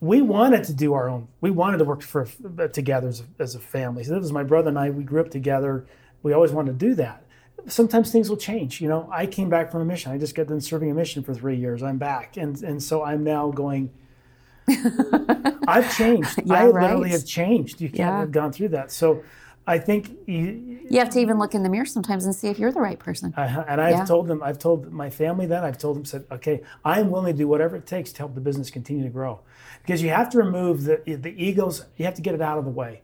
[0.00, 1.28] We wanted to do our own.
[1.40, 2.26] We wanted to work for
[2.72, 4.04] together as a, as a family.
[4.04, 4.90] So that was my brother and I.
[4.90, 5.86] We grew up together.
[6.22, 7.24] We always wanted to do that
[7.66, 8.80] sometimes things will change.
[8.80, 10.12] You know, I came back from a mission.
[10.12, 11.82] I just got done serving a mission for three years.
[11.82, 13.90] I'm back, and and so I'm now going.
[15.66, 16.42] I've changed.
[16.44, 16.82] Yeah, I right.
[16.82, 17.80] literally have changed.
[17.80, 18.20] You can't yeah.
[18.20, 18.92] have gone through that.
[18.92, 19.22] So
[19.70, 22.58] I think you, you have to even look in the mirror sometimes and see if
[22.58, 23.32] you're the right person.
[23.36, 24.04] Uh, and I've yeah.
[24.04, 25.62] told them, I've told my family that.
[25.62, 28.40] I've told them, said, okay, I'm willing to do whatever it takes to help the
[28.40, 29.40] business continue to grow,
[29.82, 31.86] because you have to remove the the egos.
[31.96, 33.02] You have to get it out of the way.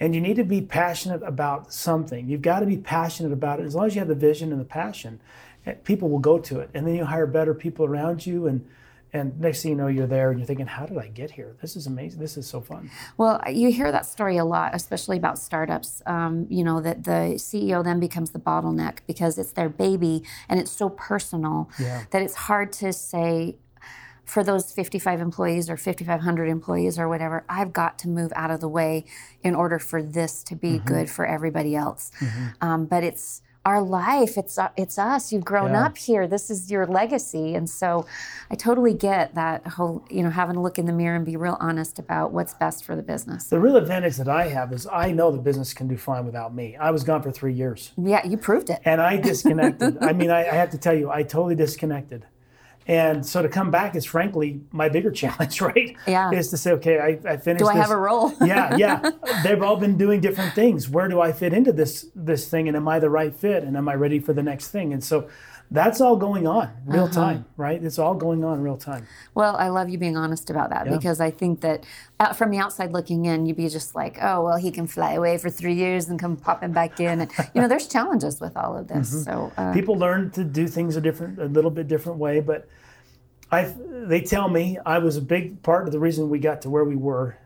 [0.00, 2.28] And you need to be passionate about something.
[2.28, 3.66] You've got to be passionate about it.
[3.66, 5.20] As long as you have the vision and the passion,
[5.66, 6.70] eh, people will go to it.
[6.72, 8.64] And then you hire better people around you and
[9.12, 11.56] and next thing you know you're there and you're thinking how did i get here
[11.60, 15.16] this is amazing this is so fun well you hear that story a lot especially
[15.16, 19.68] about startups um, you know that the ceo then becomes the bottleneck because it's their
[19.68, 22.04] baby and it's so personal yeah.
[22.10, 23.56] that it's hard to say
[24.28, 28.60] for those 55 employees or 5,500 employees or whatever, I've got to move out of
[28.60, 29.06] the way
[29.42, 30.86] in order for this to be mm-hmm.
[30.86, 32.10] good for everybody else.
[32.20, 32.46] Mm-hmm.
[32.60, 34.36] Um, but it's our life.
[34.36, 35.32] It's uh, it's us.
[35.32, 35.86] You've grown yeah.
[35.86, 36.26] up here.
[36.26, 38.06] This is your legacy, and so
[38.50, 41.36] I totally get that whole you know having to look in the mirror and be
[41.36, 43.44] real honest about what's best for the business.
[43.44, 46.54] The real advantage that I have is I know the business can do fine without
[46.54, 46.76] me.
[46.76, 47.92] I was gone for three years.
[47.96, 48.80] Yeah, you proved it.
[48.84, 49.98] And I disconnected.
[50.00, 52.26] I mean, I, I have to tell you, I totally disconnected.
[52.88, 55.96] And so to come back is frankly my bigger challenge, right?
[56.06, 56.30] Yeah.
[56.32, 57.62] Is to say, okay, I, I finished.
[57.62, 57.82] Do I this.
[57.82, 58.32] have a role?
[58.44, 59.10] yeah, yeah.
[59.44, 60.88] They've all been doing different things.
[60.88, 62.66] Where do I fit into this this thing?
[62.66, 63.62] And am I the right fit?
[63.62, 64.92] And am I ready for the next thing?
[64.92, 65.28] And so
[65.70, 67.12] that's all going on real uh-huh.
[67.12, 67.82] time, right?
[67.82, 69.06] It's all going on real time.
[69.34, 70.96] Well, I love you being honest about that yeah.
[70.96, 71.84] because I think that
[72.18, 75.12] uh, from the outside looking in, you'd be just like, oh, well, he can fly
[75.12, 77.20] away for three years and come popping back in.
[77.20, 79.10] And, you know, there's challenges with all of this.
[79.10, 79.30] Mm-hmm.
[79.30, 82.66] So uh, people learn to do things a different, a little bit different way, but
[83.50, 86.70] I they tell me I was a big part of the reason we got to
[86.70, 87.38] where we were,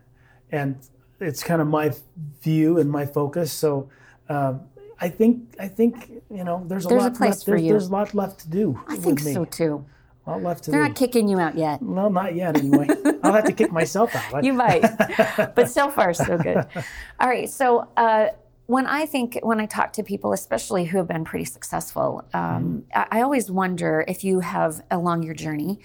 [0.51, 0.75] and
[1.21, 1.93] it's kind of my
[2.41, 3.51] view and my focus.
[3.51, 3.89] So.
[4.29, 4.61] Um,
[5.03, 7.61] I think I think you know there's a There's a lot place left, for there's,
[7.63, 7.71] you.
[7.73, 8.79] there's a lot left to do.
[8.87, 9.85] I think so too.
[10.25, 10.87] A lot left to They're do.
[10.87, 11.81] not kicking you out yet.
[11.81, 12.87] well, not yet anyway.
[13.23, 14.45] I'll have to kick myself out.
[14.45, 14.81] You might,
[15.55, 16.65] but so far so good.
[17.19, 18.27] All right, so uh,
[18.67, 22.85] when I think when I talk to people, especially who have been pretty successful, um,
[22.95, 25.79] I, I always wonder if you have along your journey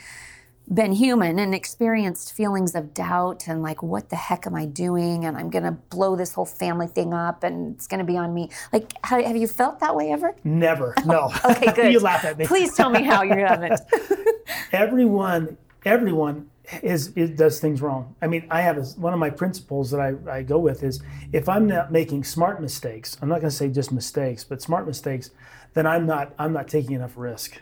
[0.72, 5.24] been human and experienced feelings of doubt and like what the heck am i doing
[5.24, 8.50] and i'm to blow this whole family thing up and it's to be on me
[8.72, 10.94] like how, have you felt that way ever Never.
[11.04, 11.30] No.
[11.44, 12.46] okay good you laugh at me.
[12.46, 13.80] please tell me how you haven't
[14.72, 16.50] Everyone, everyone
[16.82, 18.14] is, is does things wrong.
[18.20, 21.02] I mean, I have a, one of my principles that I, I go with is
[21.32, 25.30] if I'm not making smart mistakes, I'm not to say just mistakes, but smart mistakes,
[25.74, 27.60] then I'm not I'm not taking enough risk.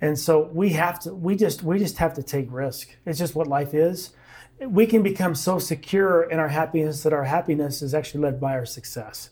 [0.00, 2.96] And so we have to we just we just have to take risk.
[3.06, 4.12] It's just what life is.
[4.60, 8.52] We can become so secure in our happiness that our happiness is actually led by
[8.52, 9.30] our success.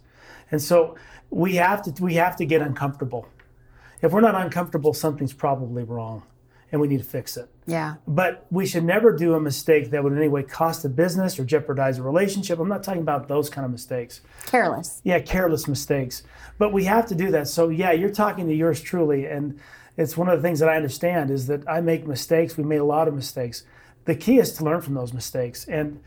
[0.50, 0.96] And so
[1.30, 3.28] we have to we have to get uncomfortable.
[4.00, 6.22] If we're not uncomfortable, something's probably wrong
[6.70, 7.48] and we need to fix it.
[7.66, 10.88] yeah But we should never do a mistake that would in any way cost a
[10.88, 12.58] business or jeopardize a relationship.
[12.58, 14.20] I'm not talking about those kind of mistakes.
[14.46, 16.22] careless Yeah, careless mistakes.
[16.58, 17.48] But we have to do that.
[17.48, 19.58] So yeah, you're talking to yours truly, and
[19.98, 22.56] it's one of the things that I understand is that I make mistakes.
[22.56, 23.64] We made a lot of mistakes.
[24.04, 26.00] The key is to learn from those mistakes, and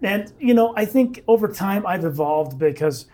[0.00, 3.06] and you know I think over time I've evolved because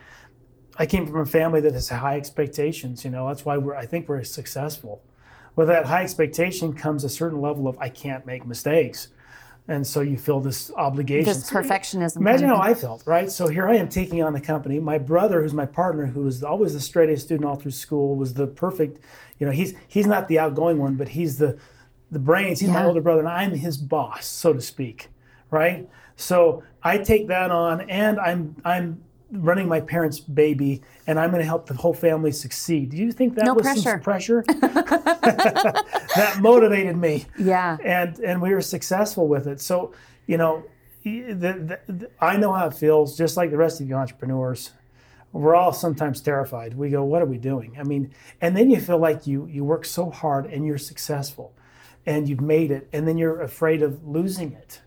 [0.79, 3.05] I came from a family that has high expectations.
[3.05, 5.03] You know that's why we're I think we're successful.
[5.57, 9.09] With that high expectation comes a certain level of I can't make mistakes,
[9.69, 11.27] and so you feel this obligation.
[11.27, 12.61] this perfectionism Imagine how.
[12.61, 13.31] I felt, right?
[13.31, 14.81] So here I am taking on the company.
[14.81, 18.17] My brother, who's my partner, who was always the straight A student all through school,
[18.17, 18.99] was the perfect.
[19.39, 21.59] You know, he's he's not the outgoing one, but he's the
[22.11, 22.61] the brains.
[22.61, 25.09] He's my older brother, and I'm his boss, so to speak,
[25.51, 25.89] right?
[26.17, 31.43] So I take that on, and I'm I'm running my parents' baby, and I'm going
[31.43, 32.91] to help the whole family succeed.
[32.91, 33.81] Do you think that No was pressure.
[33.83, 34.45] some pressure?
[34.49, 39.61] that motivated me yeah and and we were successful with it.
[39.61, 39.93] So
[40.27, 40.65] you know,
[41.05, 44.73] the, the, the, I know how it feels, just like the rest of you entrepreneurs.
[45.33, 46.75] We're all sometimes terrified.
[46.75, 49.65] We go, "What are we doing?" I mean, and then you feel like you you
[49.65, 51.53] work so hard and you're successful,
[52.07, 54.81] and you've made it, and then you're afraid of losing it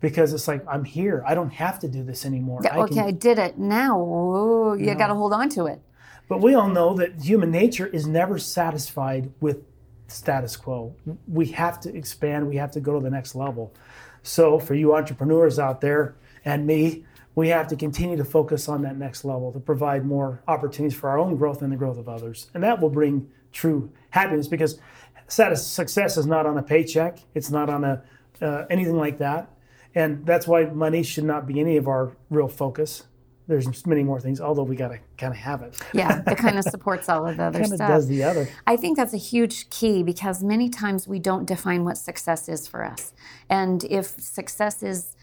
[0.00, 1.24] because it's like I'm here.
[1.26, 2.60] I don't have to do this anymore.
[2.70, 3.58] I okay, I did it.
[3.58, 5.80] Now ooh, you got to hold on to it.
[6.28, 9.62] But we all know that human nature is never satisfied with
[10.08, 10.94] status quo.
[11.26, 13.74] We have to expand, we have to go to the next level.
[14.22, 18.82] So, for you entrepreneurs out there and me, we have to continue to focus on
[18.82, 22.08] that next level to provide more opportunities for our own growth and the growth of
[22.08, 22.50] others.
[22.52, 24.80] And that will bring true happiness because
[25.28, 28.02] success is not on a paycheck, it's not on a
[28.40, 29.50] uh, anything like that.
[29.98, 33.02] And that's why money should not be any of our real focus.
[33.48, 35.76] There's many more things, although we got to kind of have it.
[35.92, 37.88] Yeah, it kind of supports all of the other kind of stuff.
[37.88, 38.48] does the other.
[38.64, 42.68] I think that's a huge key because many times we don't define what success is
[42.68, 43.12] for us.
[43.50, 45.16] And if success is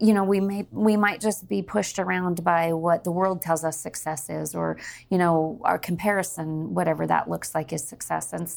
[0.00, 3.62] you know we may we might just be pushed around by what the world tells
[3.62, 4.78] us success is or
[5.10, 8.50] you know our comparison whatever that looks like is success and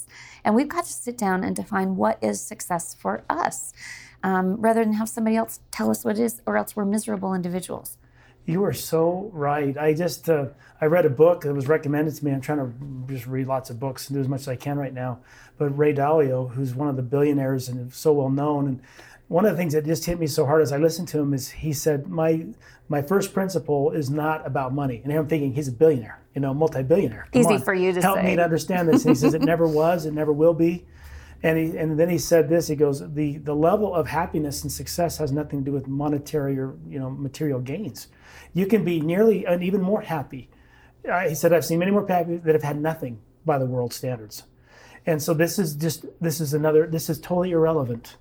[0.46, 3.74] and we've got to sit down and define what is success for us
[4.24, 7.34] um, rather than have somebody else tell us what it is or else we're miserable
[7.34, 7.98] individuals
[8.46, 9.78] You are so right.
[9.78, 10.48] I just uh,
[10.82, 12.32] I read a book that was recommended to me.
[12.32, 14.78] I'm trying to just read lots of books and do as much as I can
[14.80, 15.20] right now.
[15.60, 18.82] But Ray Dalio, who's one of the billionaires and so well known, and
[19.28, 21.34] one of the things that just hit me so hard as I listened to him
[21.34, 22.48] is he said my
[22.88, 25.02] my first principle is not about money.
[25.04, 27.28] And I'm thinking he's a billionaire, you know, multi-billionaire.
[27.32, 28.24] Come Easy on, for you to help say.
[28.26, 29.06] me to understand this.
[29.06, 30.86] And he says it never was, it never will be.
[31.42, 32.68] And he, and then he said this.
[32.68, 36.60] He goes, the the level of happiness and success has nothing to do with monetary
[36.60, 38.08] or you know material gains.
[38.54, 40.50] You can be nearly and even more happy.
[41.10, 43.94] Uh, he said, I've seen many more happy that have had nothing by the world
[43.94, 44.44] standards.
[45.06, 48.18] And so this is just this is another this is totally irrelevant.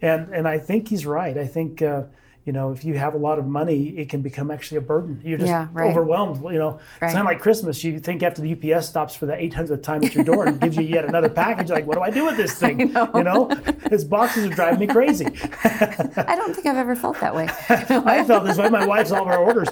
[0.00, 1.36] And and I think he's right.
[1.36, 1.82] I think.
[1.82, 2.04] Uh,
[2.44, 5.20] you know, if you have a lot of money, it can become actually a burden.
[5.24, 5.90] You're just Yeah, right.
[5.90, 6.42] overwhelmed.
[6.52, 6.80] You know, Right.
[7.02, 7.84] it's kind of like Christmas.
[7.84, 10.76] You think after the UPS stops for the 800th time at your door and gives
[10.76, 12.80] you yet another package, like, what do I do with this thing?
[12.80, 13.48] You know,
[13.90, 15.26] his boxes are driving me crazy.
[15.64, 18.68] i don't think i've ever felt that way I felt this way.
[18.68, 19.68] My wife's all of our orders.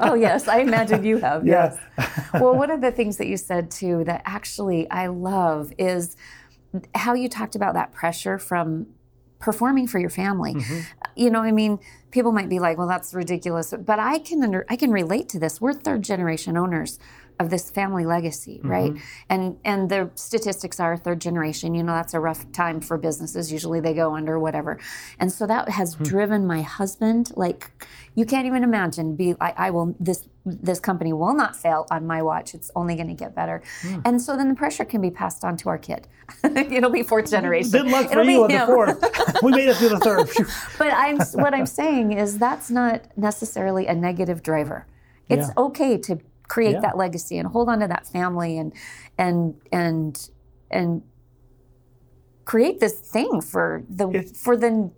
[0.00, 1.46] oh yes, I imagine you have.
[1.46, 1.76] Yeah.
[1.98, 2.30] Yes.
[2.34, 6.16] well, one of the things that you said too that actually I love is
[6.94, 8.86] how you talked about that pressure from
[9.38, 10.54] performing for your family.
[10.54, 10.80] Mm-hmm.
[11.16, 11.78] You know, I mean,
[12.10, 15.38] people might be like, "Well, that's ridiculous," but I can under, I can relate to
[15.38, 15.60] this.
[15.60, 16.98] We're third generation owners
[17.38, 18.70] of this family legacy, mm-hmm.
[18.70, 18.92] right?
[19.28, 21.74] And and the statistics are third generation.
[21.74, 23.52] You know, that's a rough time for businesses.
[23.52, 24.78] Usually they go under whatever,
[25.18, 26.04] and so that has hmm.
[26.04, 27.32] driven my husband.
[27.36, 27.70] Like,
[28.14, 29.16] you can't even imagine.
[29.16, 32.54] Be I, I will this this company will not fail on my watch.
[32.54, 34.00] It's only going to get better, hmm.
[34.04, 36.08] and so then the pressure can be passed on to our kid.
[36.44, 37.70] It'll be fourth generation.
[37.70, 39.42] Good luck for It'll you on the fourth.
[39.42, 40.28] we made it through the third.
[40.78, 44.86] But I'm what I'm saying is that's not necessarily a negative driver.
[45.28, 45.64] It's Yeah.
[45.64, 46.18] okay to
[46.48, 46.80] create Yeah.
[46.80, 48.72] that legacy and hold on to that family and
[49.18, 50.30] and and
[50.70, 51.02] and
[52.44, 54.90] create this thing for the It's- for the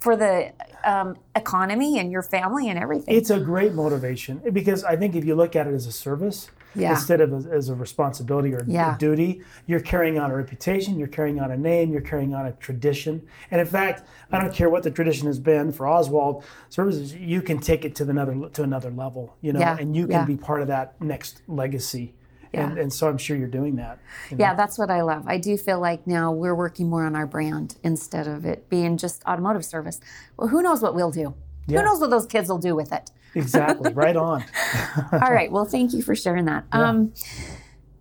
[0.00, 0.52] for the
[0.84, 3.14] um, economy and your family and everything.
[3.14, 6.50] It's a great motivation because I think if you look at it as a service
[6.74, 6.90] Yeah.
[6.90, 8.94] instead of as, as a responsibility or Yeah.
[8.94, 12.46] a duty, you're carrying on a reputation, you're carrying on a name, you're carrying on
[12.46, 13.22] a tradition.
[13.50, 17.42] And in fact, I don't care what the tradition has been for Oswald Services, you
[17.42, 19.76] can take it to another to another level, you know, Yeah.
[19.78, 22.14] and you can be part of that next legacy.
[22.54, 23.98] And, and so I'm sure you're doing that.
[24.30, 24.44] you know.
[24.44, 25.24] Yeah, that's what I love.
[25.26, 28.98] I do feel like now we're working more on our brand instead of it being
[28.98, 30.00] just automotive service.
[30.36, 31.32] Well, who knows what we'll do?
[31.66, 31.78] Yeah.
[31.80, 33.10] Who knows what those kids will do with it?
[33.34, 33.92] Exactly.
[33.92, 34.44] right on.
[35.12, 35.50] all right.
[35.50, 36.64] Well, thank you for sharing that.
[36.72, 37.12] Um,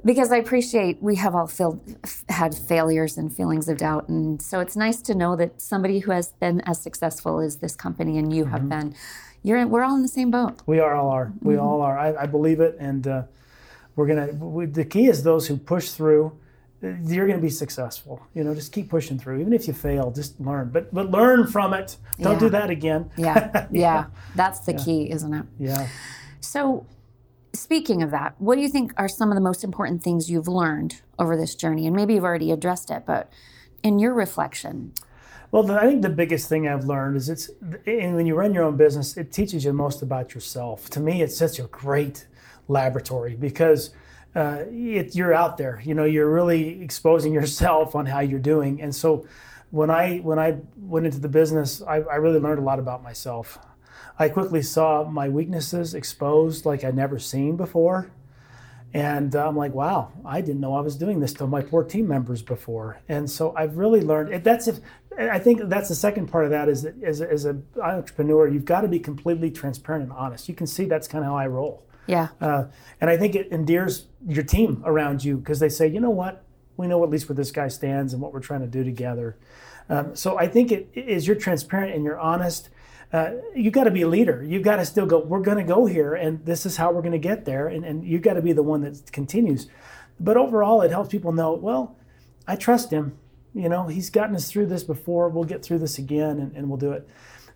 [0.04, 1.80] because I appreciate we have all filled,
[2.28, 6.12] had failures and feelings of doubt, and so it's nice to know that somebody who
[6.12, 8.52] has been as successful as this company and you Mm-hmm.
[8.52, 8.96] have been,
[9.44, 10.62] you're in, we're all in the same boat.
[10.66, 11.32] We are all are.
[11.42, 11.64] We Mm-hmm.
[11.64, 11.98] all are.
[12.00, 13.24] I, I believe it, and uh,
[13.96, 14.28] we're gonna.
[14.34, 16.32] We, the key is those who push through.
[16.82, 18.26] You're going to be successful.
[18.34, 19.40] You know, just keep pushing through.
[19.42, 20.70] Even if you fail, just learn.
[20.70, 21.98] But but learn from it.
[22.20, 22.40] Don't Yeah.
[22.40, 23.12] do that again.
[23.18, 25.46] Yeah, yeah, that's the key, isn't it?
[25.60, 25.88] Yeah.
[26.40, 26.88] So,
[27.54, 30.48] speaking of that, what do you think are some of the most important things you've
[30.48, 31.86] learned over this journey?
[31.86, 33.32] And maybe you've already addressed it, but
[33.84, 34.94] in your reflection,
[35.52, 37.50] Well, I think the biggest thing I've learned is it's
[37.86, 40.90] and when you run your own business, it teaches you most about yourself.
[40.92, 42.26] To me, it's such a great
[42.68, 43.92] laboratory because
[44.36, 45.82] uh, it, you're out there.
[45.84, 48.82] You know, you're really exposing yourself on how you're doing.
[48.82, 49.26] And so,
[49.72, 53.04] when I when I went into the business, I, I really learned a lot about
[53.04, 53.58] myself.
[54.20, 58.12] I quickly saw my weaknesses exposed like I'd never seen before.
[58.94, 61.84] And uh, I'm like, wow, I didn't know I was doing this to my poor
[61.84, 63.02] team members before.
[63.08, 64.44] And so I've really learned.
[64.44, 64.80] That's if
[65.18, 68.66] I think that's the second part of that is that as, as an entrepreneur, you've
[68.66, 70.50] got to be completely transparent and honest.
[70.50, 71.86] You can see that's kind of how I roll.
[72.12, 72.66] Yeah, Uh,
[73.00, 76.44] and I think it endears your team around you because they say, you know what,
[76.78, 79.38] we know at least where this guy stands and what we're trying to do together.
[79.90, 82.70] Um, so I think it is you're transparent and you're honest.
[83.14, 84.44] Uh, you got to be a leader.
[84.44, 85.20] You've got to still go.
[85.20, 87.68] We're going to go here, and this is how we're going to get there.
[87.68, 89.68] And, and you got to be the one that continues.
[90.20, 91.54] But overall, it helps people know.
[91.54, 91.98] Well,
[92.48, 93.18] I trust him.
[93.54, 95.28] You know, he's gotten us through this before.
[95.28, 97.08] We'll get through this again, and, and we'll do it.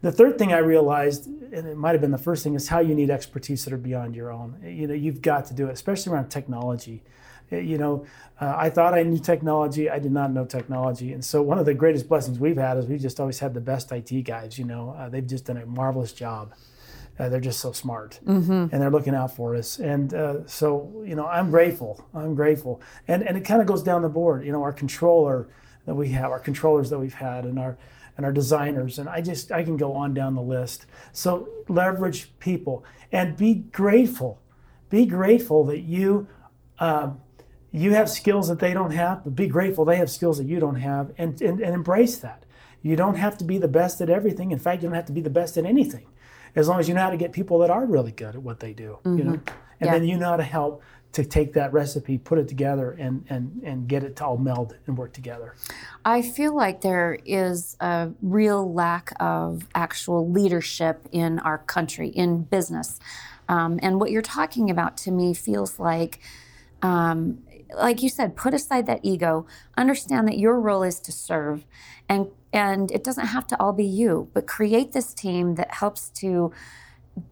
[0.05, 2.79] The third thing I realized, and it might have been the first thing, is how
[2.79, 4.55] you need expertise that are beyond your own.
[4.63, 7.01] You know, you've got to do it, especially around technology.
[7.51, 8.05] Uh, You know,
[8.39, 9.89] uh, I thought I knew technology.
[9.89, 12.85] I did not know technology, and so one of the greatest blessings we've had is
[12.85, 14.59] we've just always had the best IT guys.
[14.59, 16.53] You know, uh, they've just done a marvelous job.
[17.17, 18.19] Uh, they're just so smart,
[18.71, 19.79] and they're looking out for us.
[19.79, 22.05] And uh, so, you know, I'm grateful.
[22.13, 24.45] I'm grateful, and and it kind of goes down the board.
[24.45, 25.47] You know, our controller
[25.87, 27.75] that we have, our controllers that we've had, and our
[28.17, 30.85] and our designers, and I just I can go on down the list.
[31.11, 34.41] So leverage people and be grateful.
[34.89, 36.27] Be grateful that you.
[36.79, 37.21] Um,
[37.71, 40.61] you have skills that they don't have, but be grateful they have skills that you
[40.61, 42.45] don't have and, and, and embrace that.
[42.81, 44.51] You don't have to be the best at everything.
[44.51, 46.07] In fact, you don't have to be the best at anything
[46.55, 48.61] as long as you know how to get people that are really good at what
[48.61, 48.99] they do.
[49.03, 49.31] You know?
[49.33, 49.91] And Yeah.
[49.91, 50.81] then you know how to help
[51.15, 54.75] to take that recipe, put it together, and, and, and get it to all meld
[54.85, 55.55] and work together.
[56.03, 62.43] I feel like there is a real lack of actual leadership in our country, in
[62.43, 62.99] business.
[63.47, 66.19] Um, and what you're talking about to me feels like,
[66.81, 69.45] um, like you said, put aside that ego,
[69.77, 71.65] understand that your role is to serve,
[72.09, 76.09] and and it doesn't have to all be you, but create this team that helps
[76.09, 76.51] to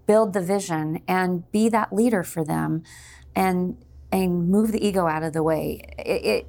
[0.06, 2.84] build the vision and be that leader for them,
[3.36, 3.78] and
[4.12, 5.82] and move the ego out of the way.
[5.98, 6.48] It, it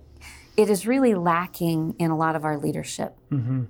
[0.57, 3.17] it is really lacking in a lot of our leadership.
[3.31, 3.65] Mm-hmm.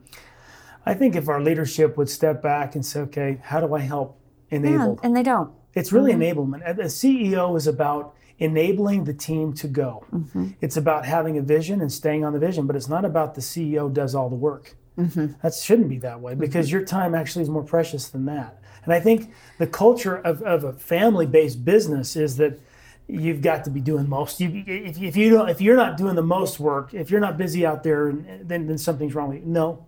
[0.85, 4.19] I think if our leadership would step back and say, okay, how do I help
[4.51, 4.95] enable?
[4.95, 5.51] Yeah, and they don't.
[5.73, 6.41] It's really mm-hmm.
[6.41, 6.69] enablement.
[6.69, 10.05] A CEO is about enabling the team to go.
[10.13, 10.51] Mm-hmm.
[10.61, 13.41] It's about having a vision and staying on the vision, but it's not about the
[13.41, 14.77] CEO does all the work.
[14.97, 18.61] That shouldn't be that way because your time actually is more precious than that.
[18.85, 22.61] And I think the culture of, of a family-based business is that
[23.09, 24.41] you've got to be doing most.
[24.41, 27.37] You, if, if you don't, if you're not doing the most work, if you're not
[27.37, 29.47] busy out there, then then something's wrong with you.
[29.47, 29.87] No,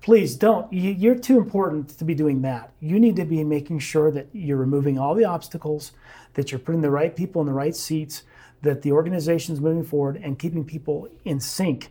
[0.00, 0.70] please don't.
[0.72, 2.72] You- You're too important to be doing that.
[2.80, 5.92] You need to be making sure that you're removing all the obstacles,
[6.34, 8.22] that you're putting the right people in the right seats,
[8.62, 11.88] that the organization is moving forward and keeping people in sync.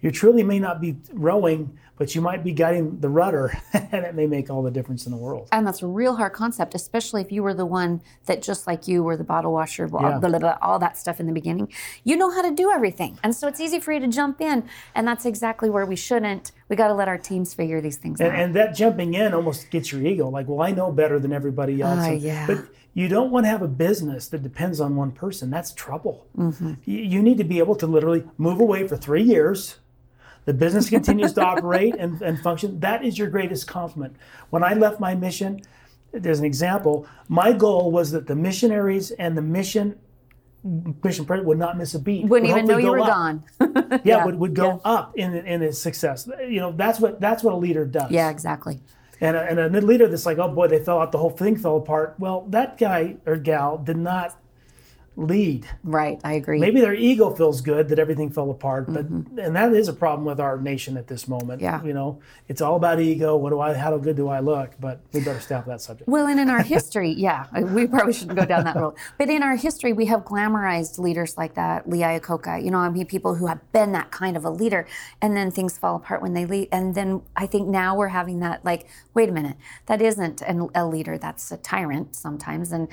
[0.00, 4.14] You truly may not be rowing, but you might be guiding the rudder, and it
[4.14, 5.46] may make all the difference in the world.
[5.52, 8.88] And that's a real hard concept, especially if you were the one that, just like
[8.88, 10.18] you, were the bottle washer, blah, Yeah.
[10.18, 11.70] blah, blah, all that stuff in the beginning.
[12.02, 13.18] You know how to do everything.
[13.22, 14.64] And so it's easy for you to jump in.
[14.94, 16.52] And that's exactly where we shouldn't.
[16.70, 18.34] We got to let our teams figure these things And, out.
[18.38, 20.30] and that jumping in almost gets your ego.
[20.30, 21.98] Like, well, I know better than everybody else.
[22.00, 22.46] Ah, And- yeah.
[22.46, 25.50] But you don't want to have a business that depends on one person.
[25.50, 26.26] That's trouble.
[26.38, 26.72] Mm-hmm.
[26.86, 29.76] You, you need to be able to literally move away for three years.
[30.50, 32.80] The business continues to operate and, and function.
[32.80, 34.16] That is your greatest compliment.
[34.48, 35.60] When I left my mission,
[36.10, 37.06] there's an example.
[37.28, 39.96] My goal was that the missionaries and the mission
[41.04, 42.26] mission president would not miss a beat.
[42.26, 43.06] Wouldn't Would even know you were up.
[43.06, 43.44] gone.
[44.04, 46.28] Yeah, would, would go up in in its success.
[46.40, 48.10] You know, that's what that's what a leader does.
[48.10, 48.80] yeah, exactly.
[49.20, 51.56] And a, and a leader that's like, oh boy, they fell out, the whole thing
[51.56, 52.16] fell apart.
[52.18, 54.36] Well, that guy or gal did not
[55.20, 55.66] lead.
[55.84, 56.20] Right.
[56.24, 56.58] I agree.
[56.58, 60.24] Maybe their ego feels good that everything fell apart, but and that is a problem
[60.24, 61.60] with our nation at this moment.
[61.60, 61.84] Mm-hmm.
[61.84, 61.88] Yeah.
[61.88, 63.36] You know, it's all about ego.
[63.36, 63.74] What do I?
[63.74, 64.72] How good do I look?
[64.80, 66.08] But we better stay off that subject.
[66.08, 68.94] Well, and in our history, yeah, we probably shouldn't go down that road.
[69.18, 72.64] But in our history, we have glamorized leaders like that, Lee Iacocca.
[72.64, 74.86] You know, I mean, people who have been that kind of a leader,
[75.20, 76.68] and then things fall apart when they leave.
[76.72, 79.56] And then I think now we're having that, like, wait a minute,
[79.86, 81.18] that isn't an, a leader.
[81.18, 82.88] That's a tyrant sometimes, and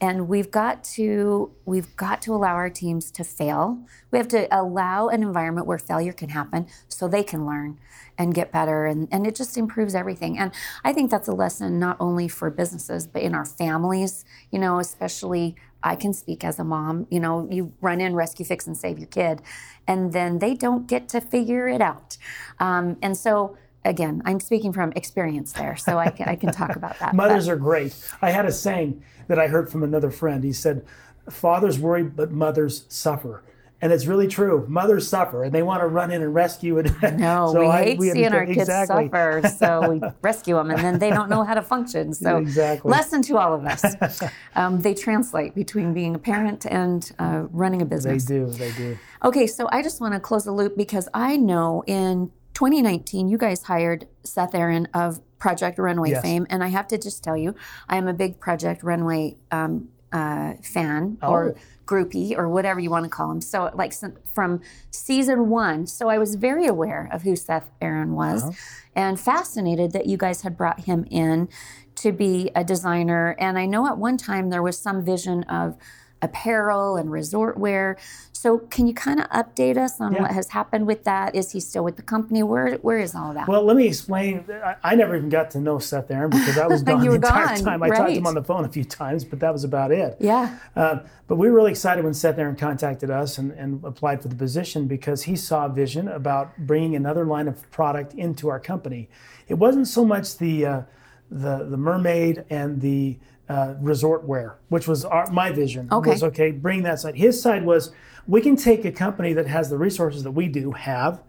[0.00, 3.78] and we've got to we've got to allow our teams to fail.
[4.10, 7.78] We have to allow an environment where failure can happen, so they can learn
[8.18, 10.50] and get better and, and it just improves everything and
[10.84, 14.80] i think that's a lesson not only for businesses but in our families you know
[14.80, 18.76] especially i can speak as a mom you know you run in rescue fix and
[18.76, 19.40] save your kid
[19.86, 22.18] and then they don't get to figure it out
[22.58, 26.74] um, and so again i'm speaking from experience there so i can, I can talk
[26.74, 27.94] about that Mothers are great.
[28.20, 30.42] I had a saying that I heard from another friend.
[30.42, 30.84] He said,
[31.30, 33.42] "Fathers worry, but mothers suffer."
[33.80, 34.66] And it's really true.
[34.68, 36.78] Mothers suffer, and they want to run in and rescue.
[36.78, 36.86] And
[37.20, 39.04] no, so we I- hate seeing our kids exactly.
[39.06, 42.12] suffer, so we rescue them, and then they don't know how to function.
[42.12, 42.90] So, Exactly.
[42.90, 44.22] lesson to all of us:
[44.56, 48.24] um, they translate between being a parent and uh, running a business.
[48.24, 48.46] They do.
[48.46, 48.98] They do.
[49.24, 53.38] Okay, so I just want to close the loop because I know in 2019 you
[53.38, 56.22] guys hired Seth Aaron of Project Runway Yes.
[56.22, 57.54] fame, and I have to just tell you,
[57.88, 61.54] I am a big Project Runway um, uh, fan or Oh.
[61.86, 63.40] groupie or whatever you want to call him.
[63.40, 68.14] So, like some, from season one, so I was very aware of who Seth Aaron
[68.14, 68.52] was, Uh-huh.
[68.94, 71.48] and fascinated that you guys had brought him in
[71.96, 73.34] to be a designer.
[73.38, 75.76] And I know at one time there was some vision of
[76.22, 77.96] apparel and resort wear.
[78.32, 80.22] So can you kind of update us on Yeah.
[80.22, 81.34] what has happened with that?
[81.34, 82.42] Is he still with the company?
[82.42, 83.48] Where where is all that?
[83.48, 84.44] Well, let me explain.
[84.50, 87.46] I, I never even got to know Seth Aaron because I was gone the entire
[87.56, 87.82] gone, time.
[87.82, 90.16] I talked to him on the phone a few times, but that was about it.
[90.20, 90.58] yeah.
[90.76, 94.28] Uh, but we were really excited when Seth Aaron contacted us and, and applied for
[94.28, 98.58] the position because he saw a vision about bringing another line of product into our
[98.58, 99.08] company.
[99.46, 100.82] It wasn't so much the uh,
[101.30, 103.18] the the mermaid and the
[103.48, 105.88] uh, resort wear, which was our, my vision.
[105.90, 106.10] Okay.
[106.10, 107.16] Was okay, bring that side.
[107.16, 107.92] His side was
[108.26, 111.22] we can take a company that has the resources that we do have,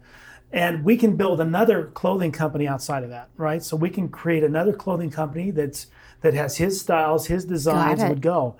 [0.52, 3.62] and we can build another clothing company outside of that, right?
[3.62, 5.86] So we can create another clothing company that's
[6.20, 8.56] that has his styles, his designs would go.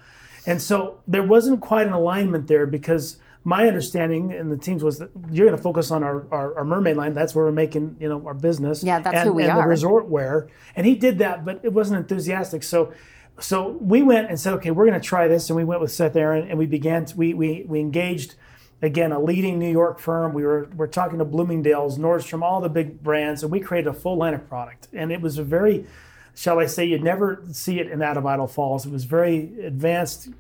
[0.47, 4.99] And so there wasn't quite an alignment there because my understanding and the teams was
[4.99, 7.15] that you're going to focus on our, our, our mermaid line.
[7.15, 8.83] That's where we're making you know our business.
[8.83, 9.63] Yeah, that's and, who we and are.
[9.63, 10.49] the resort wear.
[10.77, 12.63] And he did that, but it wasn't enthusiastic.
[12.63, 12.93] So
[13.41, 15.93] so we went and said, okay, we're going to try this, and we went with
[15.93, 17.05] Seth Aaron, and we began.
[17.07, 18.35] To, we we we engaged
[18.83, 20.33] again a leading New York firm.
[20.33, 23.93] We were we're talking to Bloomingdale's, Nordstrom, all the big brands, and we created a
[23.95, 24.89] full line of product.
[24.93, 25.87] And it was a very
[26.35, 28.87] Shall I say you'd never see it in out of Idaho Falls?
[28.87, 30.31] It was very advanced,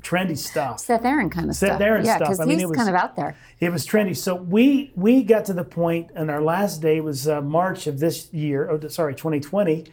[0.00, 0.80] trendy stuff.
[0.80, 1.78] Seth Aaron kind of Seth stuff.
[1.78, 2.28] Seth Aaron yeah, stuff.
[2.28, 3.36] because I mean, he's it was- kind of out there.
[3.60, 4.16] It was trendy.
[4.16, 7.98] So we we got to the point, and our last day was uh, March of
[7.98, 8.70] this year.
[8.70, 9.84] Oh, sorry, 2020,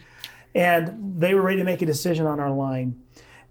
[0.56, 3.00] and they were ready to make a decision on our line.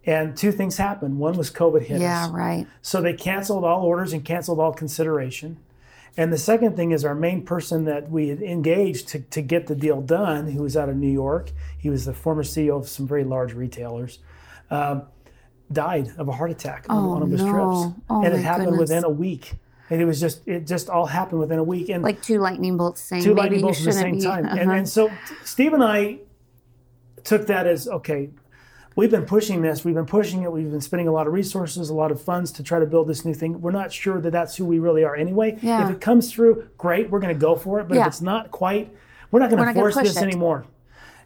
[0.06, 1.18] And two things happened.
[1.18, 2.66] One was COVID hit Yeah, us, right.
[2.80, 5.58] so they canceled all orders and canceled all consideration.
[6.16, 9.66] And the second thing is our main person that we had engaged to, to get
[9.66, 12.88] the deal done, who was out of New York, he was the former CEO of
[12.88, 14.18] some very large retailers,
[14.70, 15.02] um,
[15.70, 17.52] died of a heart attack on Oh, one of his no.
[17.52, 18.00] trips.
[18.08, 18.88] Oh, and it happened goodness.
[18.88, 19.54] within a week.
[19.90, 21.88] And it was just, it just all happened within a week.
[21.90, 24.22] And Like two lightning bolts saying two lightning bolts at the same be.
[24.22, 24.44] time.
[24.46, 24.56] uh-huh.
[24.58, 25.10] And, and so
[25.44, 26.18] Steve and I
[27.24, 28.30] took that as okay.
[28.96, 29.84] We've been pushing this.
[29.84, 30.50] We've been pushing it.
[30.50, 33.06] We've been spending a lot of resources, a lot of funds to try to build
[33.06, 33.60] this new thing.
[33.60, 35.56] We're not sure that that's who we really are anyway.
[35.62, 35.84] Yeah.
[35.88, 37.08] If it comes through, great.
[37.08, 37.86] We're going to go for it.
[37.86, 38.00] But Yeah.
[38.02, 38.92] if it's not quite,
[39.30, 40.22] we're not going to force this it.
[40.22, 40.64] anymore.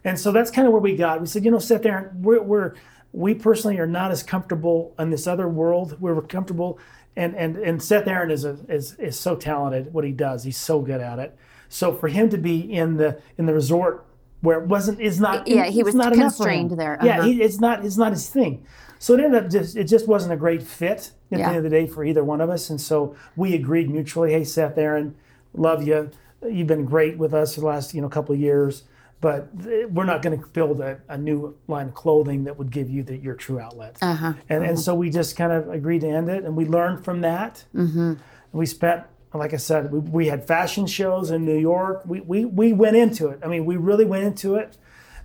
[0.03, 1.19] And so that's kind of where we got.
[1.19, 1.97] We said, you know, sit there.
[1.97, 2.73] And we're, we're
[3.13, 5.97] we personally are not as comfortable in this other world.
[6.01, 6.79] We're comfortable,
[7.15, 9.93] and and and Seth Aaron is a, is is so talented.
[9.93, 11.37] What he does, he's so good at it.
[11.69, 14.05] So for him to be in the in the resort
[14.43, 16.67] where it wasn't is not Yeah, he was not enough for him.
[16.67, 16.99] constrained there.
[17.01, 17.27] Yeah, Uh-huh.
[17.27, 18.63] he, it's not it's not his thing.
[18.99, 21.49] So it ended up just it just wasn't a great fit at Yeah.
[21.49, 22.69] the end of the day for either one of us.
[22.69, 24.31] And so we agreed mutually.
[24.33, 25.15] Hey, Seth Aaron,
[25.53, 26.09] love you.
[26.47, 28.83] You've been great with us for the last you know couple of years,
[29.21, 29.47] but
[29.91, 33.01] we're not going to build a, a new line of clothing that would give you
[33.03, 33.97] the, your true outlet.
[34.01, 34.33] Uh-huh.
[34.49, 37.21] And and so we just kind of agreed to end it, and we learned from
[37.21, 37.63] that.
[37.73, 38.13] Mm-hmm.
[38.51, 39.03] We spent.
[39.33, 42.03] Like I said, we, we had fashion shows in New York.
[42.05, 43.39] We, we, we went into it.
[43.43, 44.77] I mean, we really went into it.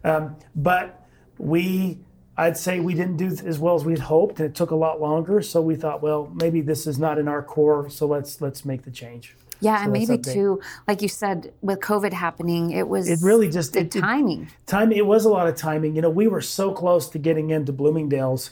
[0.04, 1.06] Um, but
[1.36, 1.98] we,
[2.36, 5.00] I'd say we didn't do as well as we'd hoped, and it took a lot
[5.00, 5.42] longer.
[5.42, 7.90] So we thought, well, maybe this is not in our core.
[7.90, 9.34] So let's let's make the change.
[9.60, 13.72] Yeah, and maybe too, like you said, with COVID happening, it was It really just
[13.72, 14.48] the it, it- timing.
[14.66, 14.92] time.
[14.92, 15.96] It was a lot of timing.
[15.96, 18.50] You know, we were so close to getting into Bloomingdale's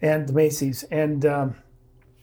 [0.00, 1.54] and the Macy's and um,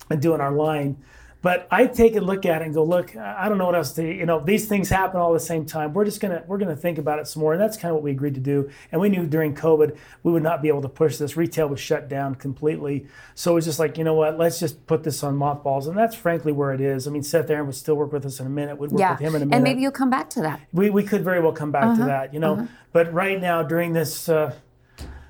[0.09, 0.97] and doing our line.
[1.43, 3.91] But I take a look at it and go, look, I don't know what else
[3.93, 4.01] to.
[4.03, 5.93] You know, these things happen all at the same time.
[5.93, 8.03] We're just gonna we're gonna think about it some more, and that's kind of what
[8.03, 8.69] we agreed to do.
[8.93, 11.35] And we knew during COVID we would not be able to push this.
[11.35, 14.87] Retail was shut down completely, so it was just like, you know what, let's just
[14.87, 17.09] put this on mothballs, and that's frankly where it is.
[17.09, 18.77] I mean, Seth Aaron would still work with us in a minute.
[18.77, 20.61] We'd work Yeah, with him in a minute and maybe you'll come back to that.
[20.71, 22.69] we, we could very well come back Uh-huh, to that, you know.
[22.93, 24.53] But right now, during this uh,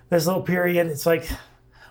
[0.09, 1.27] this little period, it's like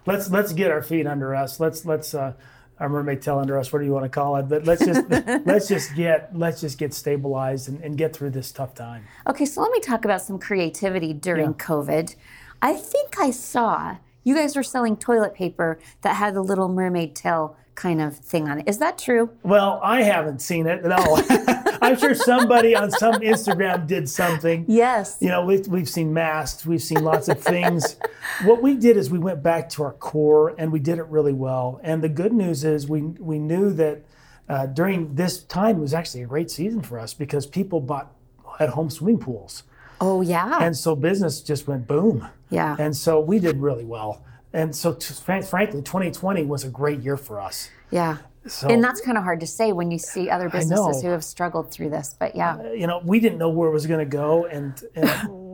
[0.06, 1.58] let's let's get our feet under us.
[1.58, 2.34] Let's let's uh,
[2.80, 3.72] our mermaid tail under us.
[3.72, 4.48] What do you want to call it?
[4.48, 5.08] But let's just
[5.46, 9.04] let's just get let's just get stabilized and, and get through this tough time.
[9.28, 11.66] Okay, so let me talk about some creativity during Yeah.
[11.66, 12.16] COVID.
[12.60, 17.14] I think I saw you guys were selling toilet paper that had the little mermaid
[17.16, 18.68] tail kind of thing on it.
[18.68, 19.30] Is that true?
[19.42, 20.84] Well, I haven't seen it.
[20.84, 20.96] No,
[21.82, 24.64] I'm sure somebody on some Instagram did something.
[24.68, 25.18] Yes.
[25.20, 27.96] You know, we've, we've seen masks, we've seen lots of things.
[28.44, 31.32] what we did is we went back to our core and we did it really
[31.32, 31.80] well.
[31.82, 34.04] And the good news is we, we knew that
[34.48, 38.12] uh, during this time was actually a great season for us because people bought
[38.60, 39.62] at home swimming pools.
[40.00, 40.58] Oh yeah.
[40.60, 42.28] And so business just went boom.
[42.50, 42.76] yeah.
[42.78, 44.24] And so we did really well.
[44.52, 47.70] And so, t- frankly, 2020 was a great year for us.
[47.90, 48.18] yeah.
[48.46, 51.22] So, And that's kind of hard to say when you see other businesses who have
[51.22, 52.16] struggled through this.
[52.18, 52.56] But yeah.
[52.56, 55.08] Uh, you know, we didn't know where it was going to go, and, and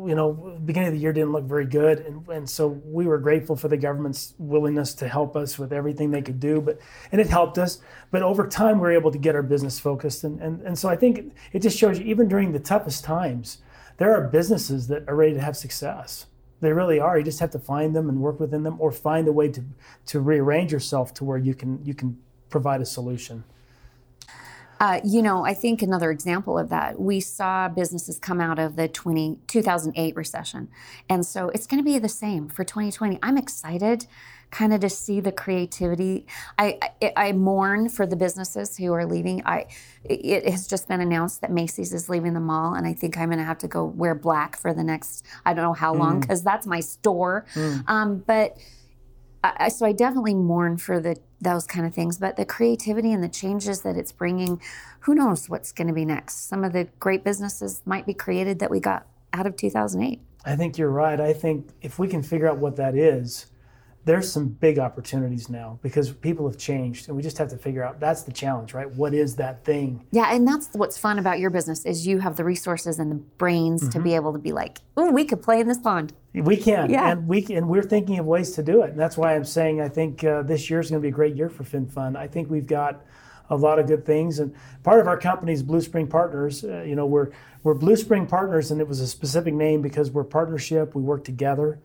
[0.09, 3.19] you know, beginning of the year didn't look very good, and, and so we were
[3.19, 6.79] grateful for the government's willingness to help us with everything they could do, but
[7.13, 7.81] and it helped us.
[8.11, 10.89] But over time, we were able to get our business focused, and and, and so
[10.89, 13.59] I think it just shows you, even during the toughest times,
[13.99, 16.27] there are businesses that are ready to have success.
[16.61, 17.19] They really are.
[17.19, 19.63] You just have to find them and work within them, or find a way to
[20.07, 22.17] to rearrange yourself to where you can you can
[22.51, 23.45] provide a solution.
[24.81, 28.77] Uh, you know, I think another example of that, we saw businesses come out of
[28.77, 30.69] the 20, 2008 recession.
[31.09, 33.19] And so it's going to be the same for 2020.
[33.23, 34.07] I'm excited
[34.51, 36.27] kind of to see the creativity.
[36.59, 39.43] I, I, I mourn for the businesses who are leaving.
[39.45, 39.67] I,
[40.05, 43.29] it has just been announced that Macy's is leaving the mall, and I think I'm
[43.29, 46.21] going to have to go wear black for the next, I don't know how long,
[46.21, 47.45] because that's my store.
[47.89, 48.57] Um, but
[49.59, 53.23] I, so I definitely mourn for the those kind of things, but the creativity and
[53.23, 54.61] the changes that it's bringing,
[55.01, 56.49] who knows what's going to be next?
[56.49, 60.21] Some of the great businesses might be created that we got out of 2008.
[60.45, 61.21] I think you're right.
[61.21, 63.47] I think if we can figure out what that is,
[64.09, 67.85] there's some big opportunities now because people have changed and we just have to figure
[67.85, 68.91] out that's the challenge, right?
[68.95, 70.07] What is that thing?
[70.13, 73.17] Yeah, and that's what's fun about your business is you have the resources and the
[73.17, 76.15] brains to be able to be like, oh, we could play in this pond.
[76.33, 77.11] We can, Yeah.
[77.11, 78.93] and we and we're thinking of ways to do it.
[78.93, 81.15] And that's why I'm saying I think uh, this year is going to be a
[81.15, 82.17] great year for FinFun.
[82.17, 83.05] I think we've got
[83.51, 84.55] a lot of good things, and
[84.85, 86.65] part of our company is Blue Spring Partners.
[86.65, 87.29] Uh, you know, we're
[87.63, 90.95] we're Blue Spring Partners, and it was a specific name because we're partnership.
[90.95, 91.79] We work together.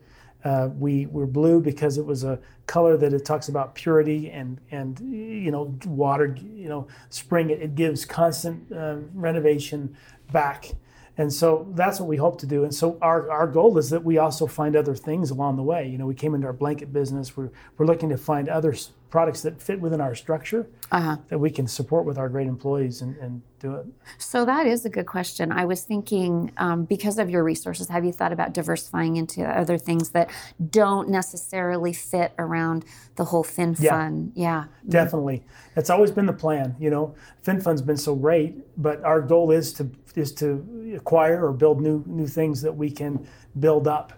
[0.44, 4.60] Uh, we we're blue because it was a color that it talks about purity and
[4.70, 6.36] and you know water.
[6.38, 7.50] You know, spring.
[7.50, 9.96] It, it gives constant uh, renovation
[10.32, 10.74] back.
[11.16, 12.64] And so that's what we hope to do.
[12.64, 15.86] And so our, our goal is that we also find other things along the way.
[15.88, 17.36] You know, we came into our blanket business.
[17.36, 18.74] We're, we're looking to find other
[19.10, 21.16] products that fit within our structure Uh-huh.
[21.28, 23.86] that we can support with our great employees and, and do it.
[24.18, 25.52] So that is a good question.
[25.52, 29.78] I was thinking, um, because of your resources, have you thought about diversifying into other
[29.78, 30.30] things that
[30.70, 32.84] don't necessarily fit around
[33.14, 33.90] the whole fin Yeah.
[33.90, 34.32] fun?
[34.34, 34.64] Yeah.
[34.88, 35.44] Definitely.
[35.76, 36.74] That's always been the plan.
[36.80, 37.14] You know,
[37.46, 40.64] FinFun's been so great, but our goal is to is to
[40.94, 43.26] acquire or build new new things that we can
[43.60, 44.12] build up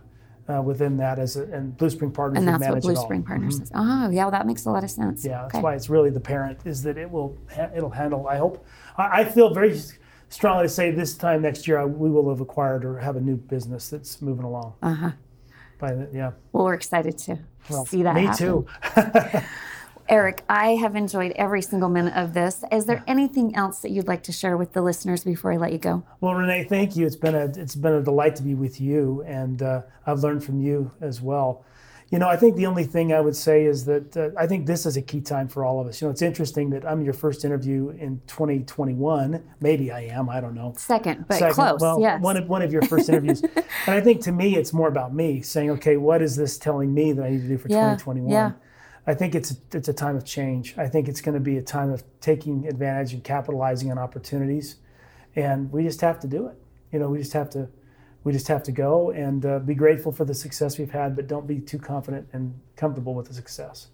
[0.48, 2.94] uh, within that as a, and Blue Spring Partners And that's what Blue.
[2.96, 3.70] Spring Partners is.
[3.74, 5.24] Oh, yeah, well, that makes a lot of sense.
[5.24, 5.62] Yeah, that's Okay.
[5.62, 8.28] why it's really the parent is that it will ha- it'll handle.
[8.28, 8.64] I hope
[8.96, 9.80] I, I feel very
[10.28, 13.20] strongly to say this time next year I, we will have acquired or have a
[13.20, 14.74] new business that's moving along.
[14.82, 15.10] Uh huh.
[15.78, 16.30] By the, yeah.
[16.52, 18.38] Well, we're excited to Well, see that me happen.
[18.46, 18.66] too.
[20.08, 22.64] Eric, I have enjoyed every single minute of this.
[22.70, 25.72] Is there anything else that you'd like to share with the listeners before I let
[25.72, 26.04] you go?
[26.20, 27.06] Well, Renee, thank you.
[27.06, 30.44] It's been a it's been a delight to be with you, and uh, I've learned
[30.44, 31.64] from you as well.
[32.08, 34.66] You know, I think the only thing I would say is that uh, I think
[34.66, 36.00] this is a key time for all of us.
[36.00, 39.42] You know, it's interesting that I'm your first interview in 2021.
[39.60, 40.28] Maybe I am.
[40.28, 40.72] I don't know.
[40.76, 41.80] Second, but Second, close.
[41.80, 42.20] Well, yes.
[42.22, 43.42] one of one of your first interviews,
[43.86, 46.94] and I think to me it's more about me saying, okay, what is this telling
[46.94, 48.30] me that I need to do for Yeah, 2021?
[48.30, 48.52] yeah.
[49.06, 50.74] I think it's it's a time of change.
[50.76, 54.76] I think it's going to be a time of taking advantage and capitalizing on opportunities,
[55.36, 56.56] and we just have to do it.
[56.92, 57.68] You know, we just have to
[58.24, 61.28] we just have to go and uh, be grateful for the success we've had, but
[61.28, 63.86] don't be too confident and comfortable with the success.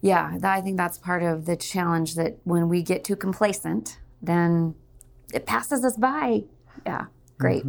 [0.00, 4.74] Yeah, I think that's part of the challenge that when we get too complacent, then
[5.32, 6.44] it passes us by.
[6.84, 7.06] Yeah,
[7.38, 7.64] great.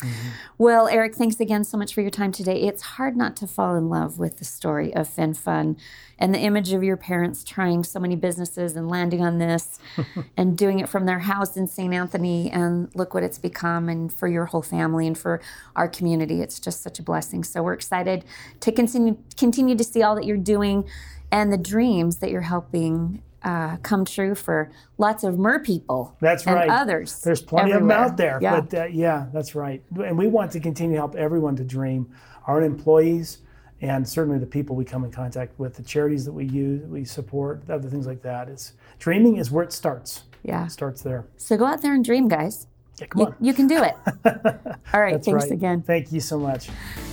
[0.00, 0.28] Mm-hmm.
[0.58, 2.62] Well, Eric, thanks again so much for your time today.
[2.62, 5.78] It's hard not to fall in love with the story of FinFun
[6.18, 9.78] and the image of your parents trying so many businesses and landing on this
[10.36, 11.94] and doing it from their house in St.
[11.94, 12.50] Anthony.
[12.50, 15.40] And look what it's become, and for your whole family and for
[15.76, 16.42] our community.
[16.42, 17.44] It's just such a blessing.
[17.44, 18.24] So we're excited
[18.60, 20.88] to continue continue to see all that you're doing
[21.30, 26.46] and the dreams that you're helping uh, come true for lots of mer people That's
[26.46, 26.68] and right.
[26.70, 27.20] others.
[27.20, 28.38] There's plenty of them out there.
[28.40, 28.60] Yeah.
[28.60, 29.82] But uh, yeah, that's right.
[30.02, 32.10] And we want to continue to help everyone to dream.
[32.46, 33.38] Our own employees
[33.80, 37.04] and certainly the people we come in contact with, the charities that we use, we
[37.04, 38.48] support, other things like that.
[38.48, 40.24] Is dreaming is where it starts.
[40.42, 40.64] yeah.
[40.66, 41.26] It starts there.
[41.36, 42.66] So go out there and dream, guys.
[42.98, 43.34] Yeah, come You, on.
[43.40, 43.94] you can do it.
[44.94, 45.14] All right.
[45.14, 45.52] That's thanks right.
[45.52, 45.82] again.
[45.82, 46.68] Thank you so much.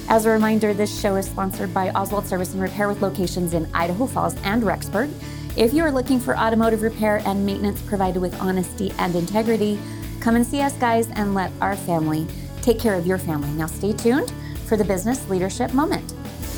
[0.09, 3.67] As a reminder, this show is sponsored by Oswald Service and Repair with locations in
[3.73, 5.09] Idaho Falls and Rexburg.
[5.57, 9.77] If you are looking for automotive repair and maintenance provided with honesty and integrity,
[10.21, 12.25] come and see us, guys, and let our family
[12.61, 13.49] take care of your family.
[13.49, 14.31] Now, stay tuned
[14.65, 16.13] for the business leadership moment.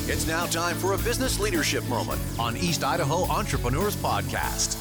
[0.06, 4.78] It's now time for a business leadership moment on East Idaho Entrepreneurs Podcast.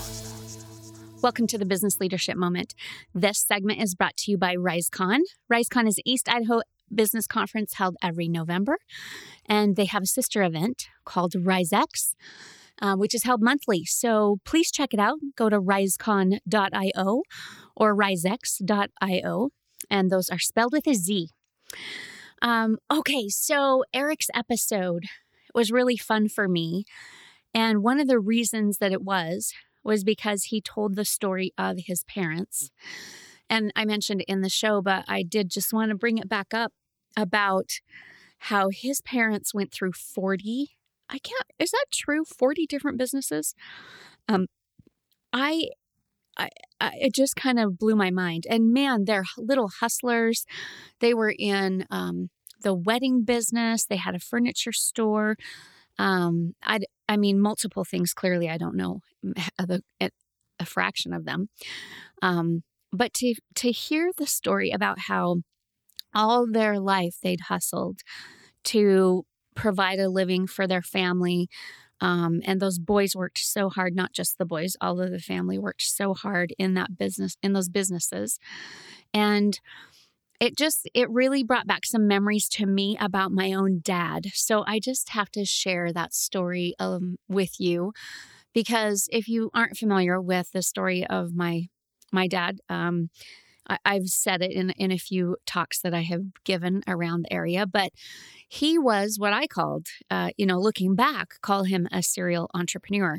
[1.22, 2.74] Welcome to the Business Leadership Moment.
[3.14, 5.20] This segment is brought to you by RiseCon.
[5.50, 6.60] RiseCon is East Idaho
[6.94, 8.76] business conference held every November,
[9.46, 12.14] and they have a sister event called RiseX,
[12.80, 13.84] uh, which is held monthly.
[13.84, 15.18] So please check it out.
[15.36, 17.22] Go to risecon.io
[17.76, 19.48] or risex.io,
[19.90, 21.28] and those are spelled with a Z.
[22.40, 25.04] Um, okay, so Eric's episode
[25.54, 26.84] was really fun for me.
[27.54, 29.52] And one of the reasons that it was
[29.84, 32.70] was because he told the story of his parents.
[33.50, 36.54] And I mentioned in the show, but I did just want to bring it back
[36.54, 36.72] up
[37.16, 37.80] about
[38.38, 40.70] how his parents went through 40
[41.12, 42.24] I can't is that true?
[42.24, 43.54] 40 different businesses?
[44.28, 44.46] Um
[45.32, 45.68] I
[46.38, 46.50] I,
[46.80, 48.46] I it just kind of blew my mind.
[48.48, 50.46] And man they're little hustlers.
[51.00, 52.30] They were in um
[52.62, 53.86] the wedding business.
[53.86, 55.36] They had a furniture store.
[55.98, 58.48] Um I I mean multiple things clearly.
[58.48, 59.00] I don't know
[59.58, 59.82] the
[60.60, 61.48] a fraction of them.
[62.22, 65.38] Um but to to hear the story about how
[66.14, 68.00] all their life they'd hustled
[68.64, 69.24] to
[69.54, 71.48] provide a living for their family
[72.02, 75.56] um, and those boys worked so hard not just the boys all of the family
[75.56, 78.40] worked so hard in that business in those businesses.
[79.14, 79.58] And
[80.40, 84.26] it just it really brought back some memories to me about my own dad.
[84.34, 87.92] So i just have to share that story um, with you
[88.52, 91.68] because if you aren't familiar with the story of my
[92.10, 93.10] my dad um,
[93.68, 97.32] I, I've said it in in a few talks that I have given around the
[97.32, 97.92] area, but
[98.48, 103.18] he was what I called, uh, you know, looking back, call him a serial entrepreneur.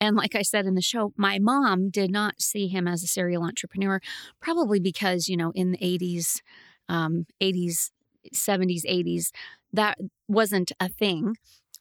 [0.00, 3.06] And like I said in the show, my mom did not see him as a
[3.06, 4.00] serial entrepreneur,
[4.40, 6.42] probably because you know in the eighties,
[6.88, 7.92] um, eighties,
[8.32, 9.32] seventies, eighties,
[9.72, 11.36] that wasn't a thing.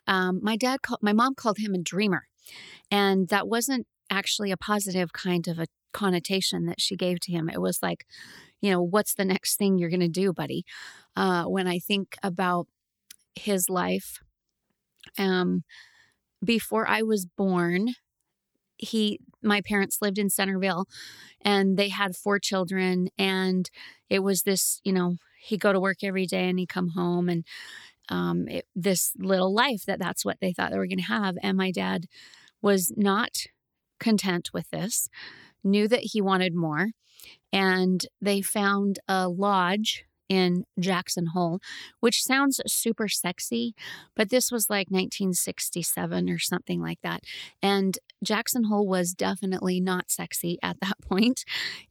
[0.07, 2.27] Um, my dad called, my mom called him a dreamer,
[2.91, 7.49] and that wasn't actually a positive kind of a connotation that she gave to him.
[7.49, 8.05] It was like,
[8.61, 10.63] you know, what's the next thing you're going to do, buddy?
[11.15, 12.67] Uh, when I think about
[13.35, 14.19] his life,
[15.17, 15.63] um,
[16.43, 17.89] before I was born,
[18.77, 20.85] he, my parents lived in Centerville
[21.41, 23.09] and they had four children.
[23.17, 23.69] And
[24.09, 27.29] it was this, you know, he'd go to work every day and he'd come home
[27.29, 27.45] and
[28.09, 31.35] um, it, this little life that that's what they thought they were going to have.
[31.41, 32.05] And my dad
[32.61, 33.45] was not
[33.99, 35.07] content with this
[35.63, 36.89] knew that he wanted more.
[37.53, 41.59] And they found a lodge in Jackson Hole,
[41.99, 43.75] which sounds super sexy,
[44.15, 47.25] but this was like 1967 or something like that.
[47.61, 51.43] And Jackson Hole was definitely not sexy at that point.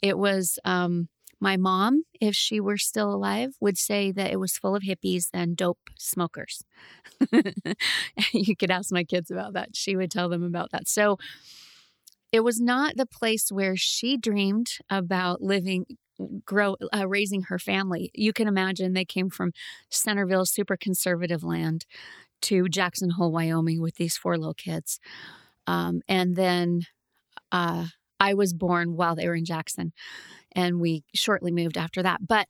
[0.03, 1.09] It was, um,
[1.39, 5.27] My mom, if she were still alive, would say that it was full of hippies
[5.35, 6.65] and dope smokers.
[8.33, 9.77] you could ask my kids about that.
[9.77, 10.89] She would tell them about that.
[10.89, 11.19] So
[12.33, 15.87] it was not the place where she dreamed about living
[16.45, 18.11] grow uh, raising her family.
[18.15, 19.53] You can imagine they came from
[19.89, 21.87] centerville super conservative land
[22.43, 25.01] to jackson hole wyoming with these four little kids.
[25.67, 26.83] Um, and then
[27.53, 27.87] uh,
[28.19, 29.93] i was born while they were in jackson
[30.53, 32.27] and we shortly moved after that.
[32.27, 32.47] But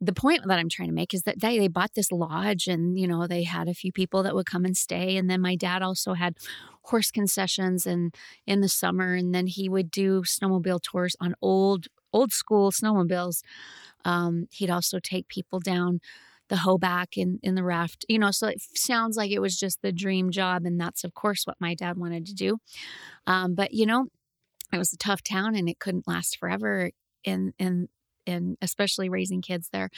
[0.00, 2.98] the point that I'm trying to make is that they, they bought this lodge and,
[2.98, 5.16] you know, they had a few people that would come and stay.
[5.16, 6.36] And then my dad also had
[6.84, 8.14] horse concessions and
[8.46, 13.42] in the summer, and then he would do snowmobile tours on old, old school snowmobiles.
[14.04, 16.00] Um, he'd also take people down
[16.48, 19.80] the hoback in, in the raft, you know, so it sounds like it was just
[19.80, 20.66] the dream job.
[20.66, 22.58] And that's, of course, what my dad wanted to do.
[23.26, 24.06] Um, but, you know,
[24.72, 26.90] it was a tough town and it couldn't last forever
[27.24, 27.88] in in
[28.26, 29.90] in especially raising kids there.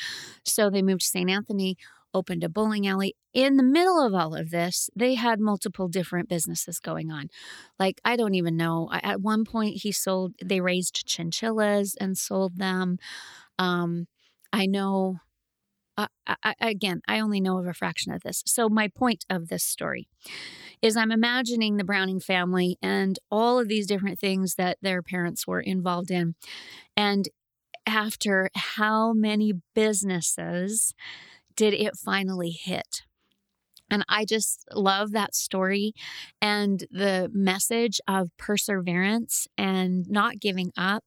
[0.45, 1.31] So they moved to St.
[1.31, 1.77] Anthony,
[2.15, 3.15] opened a bowling alley.
[3.35, 7.29] In the middle of all of this, they had multiple different businesses going on.
[7.79, 8.89] Like I don't even know.
[8.93, 10.35] At one point, he sold.
[10.45, 12.99] They raised chinchillas and sold them.
[13.59, 14.07] Um,
[14.53, 15.21] I know.
[15.97, 18.43] I, again, I only know of a fraction of this.
[18.47, 20.09] So my point of this story
[20.83, 25.47] is I'm imagining the Browning family and all of these different things that their parents
[25.47, 26.35] were involved in.
[26.97, 27.29] And
[27.87, 30.95] after how many businesses
[31.57, 33.03] did it finally hit?
[33.91, 35.93] And I just love that story
[36.41, 41.05] and the message of perseverance and not giving up.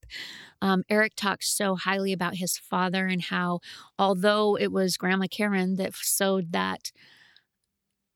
[0.61, 3.59] Um, Eric talks so highly about his father and how,
[3.97, 6.91] although it was Grandma Karen that sewed that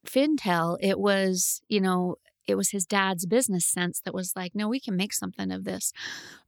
[0.05, 2.15] fintel, it was, you know,
[2.47, 5.63] it was his dad's business sense that was like, no, we can make something of
[5.63, 5.93] this.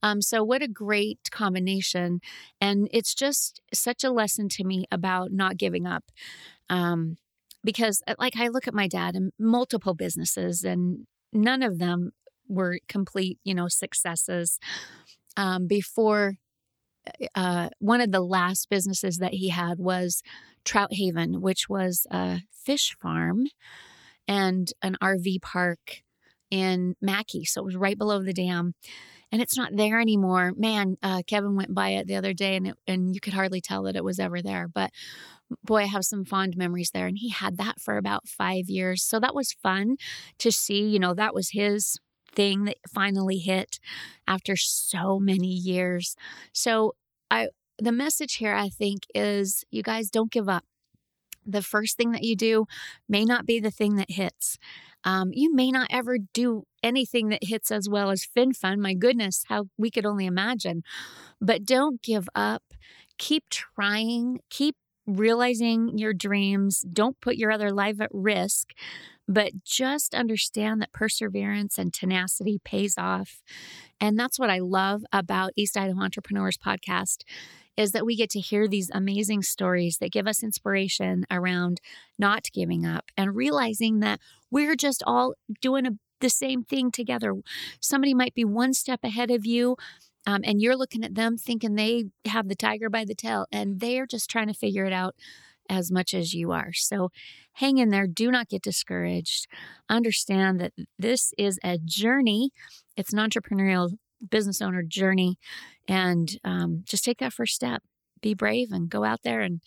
[0.01, 2.19] Um, so, what a great combination.
[2.59, 6.05] And it's just such a lesson to me about not giving up.
[6.69, 7.17] Um,
[7.63, 12.11] because, uh, like, I look at my dad and multiple businesses, and none of them
[12.47, 14.59] were complete, you know, successes.
[15.35, 16.35] Um, before
[17.35, 20.21] uh, one of the last businesses that he had was
[20.63, 23.45] Trout Haven, which was a fish farm
[24.27, 26.03] and an RV park
[26.49, 27.43] in Mackay.
[27.43, 28.73] So it was right below the dam.
[29.33, 30.53] And it's not there anymore.
[30.55, 33.61] Man, uh, Kevin went by it the other day and, it, and you could hardly
[33.61, 34.67] tell that it was ever there.
[34.67, 34.91] But
[35.63, 37.07] boy, I have some fond memories there.
[37.07, 39.03] And he had that for about five years.
[39.03, 39.97] So that was fun
[40.37, 40.83] to see.
[40.83, 41.97] You know, that was his
[42.31, 43.79] thing that finally hit
[44.27, 46.15] after so many years.
[46.53, 46.93] So
[47.31, 47.47] I
[47.79, 50.63] the message here I think is you guys don't give up
[51.45, 52.65] the first thing that you do
[53.09, 54.57] may not be the thing that hits.
[55.03, 58.79] Um, you may not ever do anything that hits as well as FinFun.
[58.79, 60.83] My goodness, how we could only imagine.
[61.41, 62.63] But don't give up.
[63.17, 64.39] Keep trying.
[64.49, 64.75] Keep
[65.05, 66.81] realizing your dreams.
[66.81, 68.71] Don't put your other life at risk,
[69.27, 73.41] but just understand that perseverance and tenacity pays off.
[73.99, 77.23] And that's what I love about East Idaho Entrepreneurs podcast
[77.75, 81.81] is that we get to hear these amazing stories that give us inspiration around
[82.19, 84.19] not giving up and realizing that
[84.53, 85.91] we're just all doing a,
[86.21, 87.33] the same thing together.
[87.81, 89.75] Somebody might be one step ahead of you.
[90.25, 93.81] Um, and you're looking at them thinking they have the tiger by the tail and
[93.81, 95.15] they're just trying to figure it out
[95.69, 96.71] as much as you are.
[96.71, 97.09] So
[97.53, 98.07] hang in there.
[98.07, 99.47] Do not get discouraged.
[99.89, 102.51] Understand that this is a journey,
[102.95, 103.97] it's an entrepreneurial
[104.29, 105.37] business owner journey
[105.87, 107.83] and um, just take that first step
[108.21, 109.61] be brave and go out there and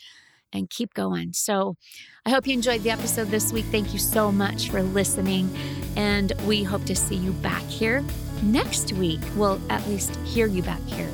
[0.52, 1.32] and keep going.
[1.32, 1.76] So
[2.24, 3.64] i hope you enjoyed the episode this week.
[3.66, 5.54] Thank you so much for listening
[5.96, 8.04] and we hope to see you back here
[8.42, 9.20] next week.
[9.34, 11.10] We'll at least hear you back here.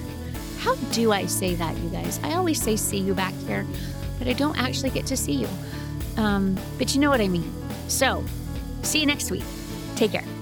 [0.59, 2.20] How do i say that you guys?
[2.22, 3.66] I always say see you back here
[4.18, 5.49] but i don't actually get to see you.
[6.16, 7.53] Um, but you know what i mean.
[7.89, 8.24] So
[8.83, 9.45] see you next week.
[9.97, 10.41] Take care